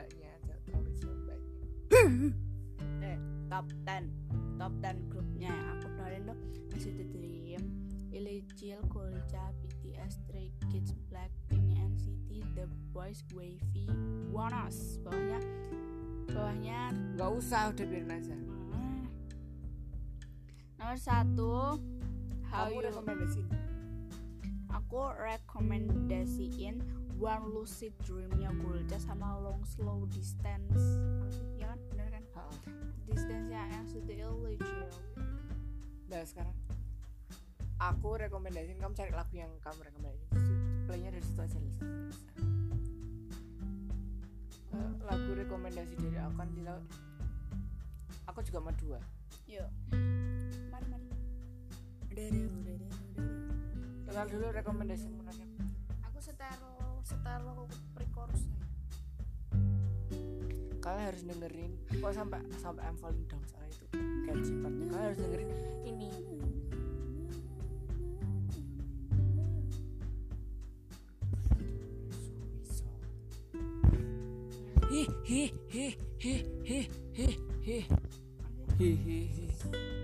mbaknya 0.00 0.28
aja 0.40 0.54
terlalu 0.64 0.90
jauh 0.96 1.18
mbaknya 1.28 1.52
top 3.52 3.66
10 3.84 4.08
top 4.56 4.72
10 4.80 5.12
grupnya. 5.12 5.52
Aku 5.76 5.86
dengerin 5.92 6.22
tuh 6.32 6.38
NCT 6.72 7.00
Dream, 7.12 7.62
Illegil, 8.14 8.80
Golja, 8.88 9.52
BTS, 9.60 10.22
Stray 10.24 10.48
Kids, 10.72 10.96
Blackpink, 11.12 11.76
NCT, 11.76 12.40
The 12.56 12.64
Boys, 12.94 13.20
Wavy, 13.36 13.90
ONEUS 14.32 15.02
bawahnya 15.04 15.40
bawahnya 16.30 16.80
nggak 17.18 17.30
usah 17.36 17.74
udah 17.74 17.84
biarin 17.84 18.08
aja. 18.08 18.36
Hmm, 18.72 19.04
nomor 20.80 20.96
satu 20.96 21.76
How 22.48 22.70
kamu 22.70 22.80
You 22.80 22.82
rekomendasi 22.88 23.42
aku 24.70 25.02
rekomendasiin 25.10 26.99
One 27.20 27.52
Lucid 27.52 27.92
Dreamnya 28.08 28.48
Golja 28.64 28.96
sama 28.96 29.36
Long 29.44 29.60
Slow 29.68 30.08
Distance. 30.08 30.80
Ya 31.60 31.68
kan? 31.68 31.78
Bener 31.92 32.08
kan? 32.08 32.24
Distance 33.04 33.46
nya 33.52 33.66
NCT 33.84 34.08
Illegil 34.22 34.88
nah 36.10 36.26
sekarang 36.26 36.54
aku 37.78 38.18
rekomendasiin 38.18 38.82
kamu 38.82 38.94
cari 38.98 39.12
lagu 39.14 39.34
yang 39.34 39.52
kamu 39.62 39.78
rekomendasiin. 39.86 40.30
Playnya 40.90 41.10
dari 41.14 41.22
situ 41.22 41.40
aja 41.42 41.58
Lisa 41.58 41.86
Eh, 44.70 44.90
lagu 45.06 45.30
rekomendasi 45.34 45.94
dari 45.98 46.18
aku 46.18 46.34
kan 46.34 46.48
Lisa 46.54 46.76
aku 48.26 48.38
juga 48.46 48.58
mau 48.62 48.74
dua. 48.78 48.98
Yuk. 49.46 49.68
Mari 50.70 50.86
mari. 50.86 51.08
kenal 54.06 54.26
dulu 54.26 54.46
rekomendasi 54.50 55.06
menarnya 55.14 55.46
Aku 55.46 55.49
setero 57.10 57.66
pre-chorusnya. 57.98 58.60
kalian 60.80 61.04
harus 61.12 61.22
dengerin. 61.26 61.72
Kok 62.00 62.12
sampai 62.14 62.40
sampai 62.56 62.82
I'm 62.86 62.96
falling 62.96 63.26
down 63.28 63.42
soalnya 63.50 63.68
itu 63.74 63.84
catchy 64.24 64.54
partnya. 64.62 64.84
Kalian 64.88 65.06
harus 65.10 65.18
dengerin 65.18 65.48
ini. 65.84 66.10
Hi 74.90 75.02
hi 75.26 75.42
hi 75.70 75.86
hi 76.18 76.34
hi 76.66 76.78
hi. 77.62 77.78
Hi 78.80 78.90
hi 78.96 79.18
hi 79.28 79.99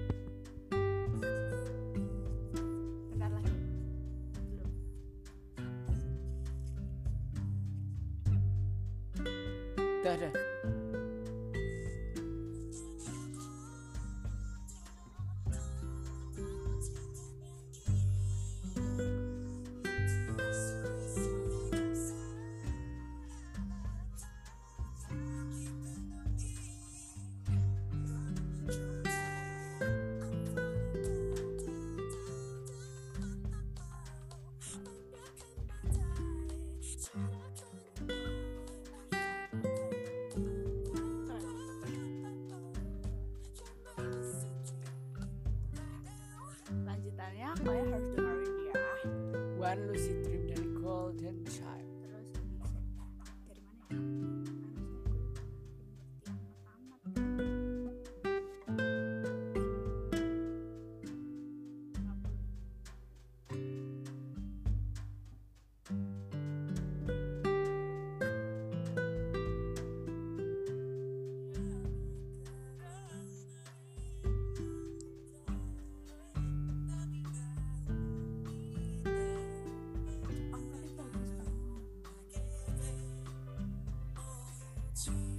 dah 85.07 85.36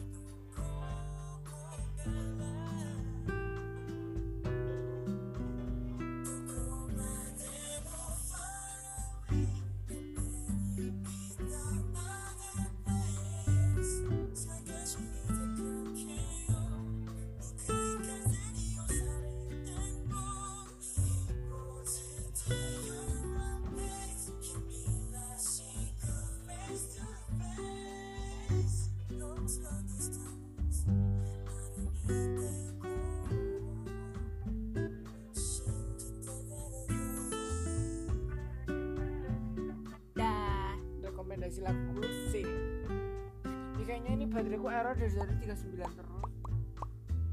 rekomendasi 41.47 41.63
lagu 41.63 42.03
sih 42.27 42.43
ini 43.79 43.83
kayaknya 43.87 44.11
ini 44.19 44.25
bateraiku 44.27 44.67
error 44.67 44.95
dari 44.99 45.15
dari 45.15 45.35
39 45.47 45.79
terus. 45.79 46.31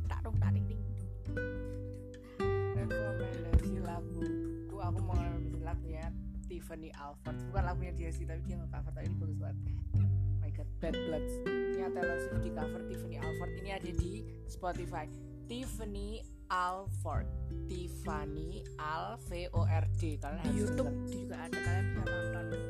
Tak 0.07 0.19
dong 0.23 0.37
tak 0.39 0.55
ding 0.55 0.67
ding 0.71 0.83
rekomendasi 2.79 3.75
laguku 3.83 4.77
aku 4.79 4.99
mau 5.03 5.19
rekomendasi 5.19 5.67
lagunya 5.67 6.07
Tiffany 6.47 6.95
Alford 6.95 7.43
bukan 7.51 7.62
lagunya 7.67 7.93
dia 7.99 8.11
sih 8.15 8.23
tapi 8.23 8.39
dia 8.47 8.55
nge-cover 8.62 8.93
tapi 8.95 9.07
ini 9.11 9.17
bagus 9.19 9.39
banget. 9.43 9.59
Oh 9.99 10.39
my 10.39 10.51
god 10.55 10.69
Bad 10.79 10.95
Bloods 10.95 11.35
ini 11.43 11.83
Taylor 11.83 12.19
Swift 12.23 12.43
di 12.47 12.51
cover 12.55 12.83
Tiffany 12.87 13.17
Alford 13.19 13.53
ini 13.59 13.71
ada 13.75 13.91
di 13.91 14.12
Spotify. 14.47 15.11
Tiffany 15.51 16.23
Alford 16.55 17.27
Tiffany 17.67 18.62
Al 18.79 19.19
V 19.27 19.51
O 19.59 19.67
R 19.67 19.85
D. 19.99 20.23
Kalian 20.23 20.39
di 20.39 20.49
harus 20.55 20.71
YouTube 20.71 20.95
juga 21.11 21.51
ada 21.51 21.59
kalian 21.59 21.85
bisa 21.91 22.03
nonton 22.07 22.64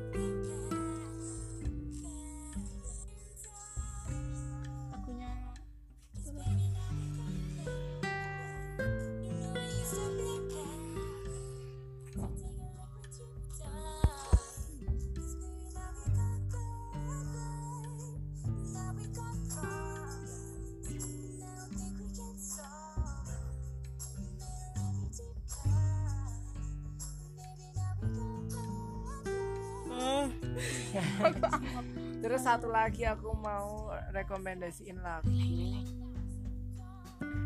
Lagi 32.74 33.06
aku 33.06 33.30
mau 33.38 33.94
rekomendasiin 34.10 34.98
lagu. 34.98 35.30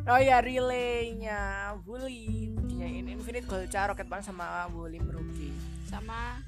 Oh 0.09 0.17
ya 0.17 0.41
relaynya 0.41 1.77
Bully 1.85 2.57
Dinyain 2.65 3.13
Infinite 3.13 3.45
Golca 3.45 3.93
Rocket 3.93 4.09
Band 4.09 4.25
sama 4.25 4.65
Bully 4.73 4.97
Merugi. 4.97 5.53
Sama 5.85 6.41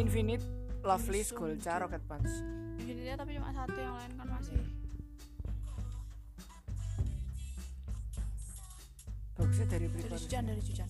Infinite 0.00 0.58
Lovely 0.82 1.22
Golca 1.34 1.82
Rocket 1.82 2.02
Punch 2.06 2.32
Infinity 2.78 3.10
tapi 3.14 3.30
cuma 3.36 3.50
satu 3.52 3.78
yang 3.78 3.94
lain 3.98 4.12
kan 4.14 4.28
masih 4.30 4.58
Bagusnya 9.38 9.66
dari 9.70 9.86
dari 9.86 9.86
Britpop 9.86 10.18
Jujan 10.18 10.42
dari 10.50 10.62
Jujan 10.66 10.88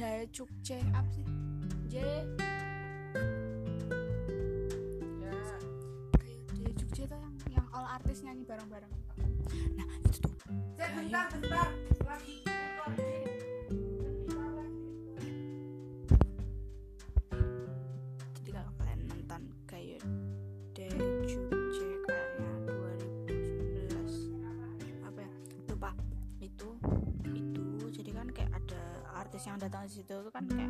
Gayo 0.00 0.24
Dae 0.24 0.32
Chukche 0.32 0.80
apa 0.96 1.10
sih? 1.12 1.28
J 1.92 2.00
Ya 5.20 5.34
Dae 6.56 6.72
Chukche 6.72 7.04
itu 7.04 7.16
yang 7.20 7.34
yang 7.52 7.66
all 7.68 7.84
artis 7.84 8.24
nyanyi 8.24 8.48
bareng-bareng. 8.48 8.88
Nah, 9.76 9.88
itu 10.00 10.24
tuh. 10.24 10.32
Bentar 10.80 11.28
bentar 11.36 11.68
situ 29.90 30.14
itu 30.14 30.30
kan 30.30 30.46
kayak 30.46 30.69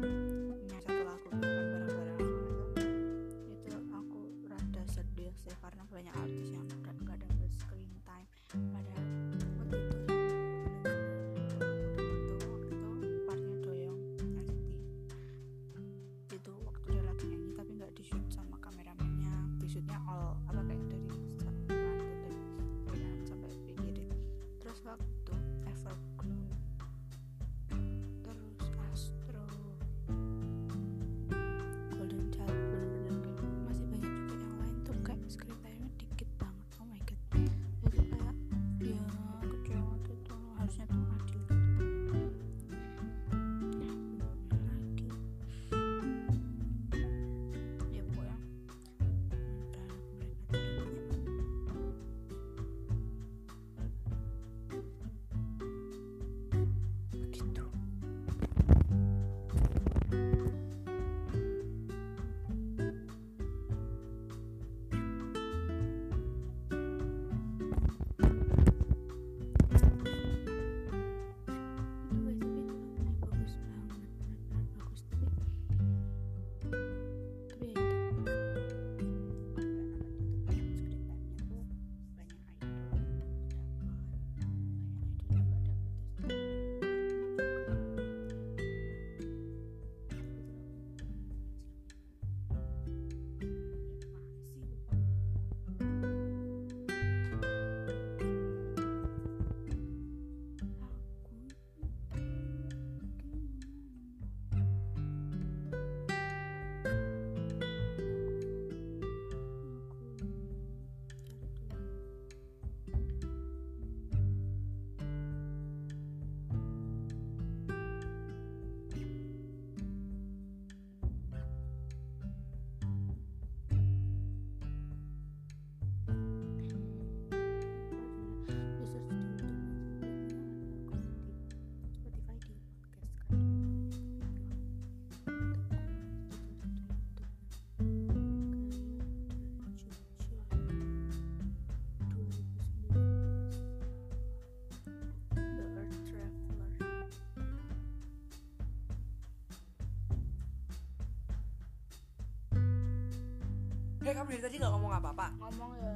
Hei 154.01 154.17
kamu 154.17 154.33
dari 154.33 154.41
tadi 154.41 154.57
nggak 154.57 154.73
ngomong 154.73 154.93
apa-apa? 154.97 155.27
Ngomong 155.37 155.77
ya. 155.77 155.93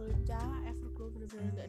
full 0.00 0.16
dah 0.24 0.64
Everglow 0.64 1.12
bener-bener 1.12 1.52
nggak 1.52 1.68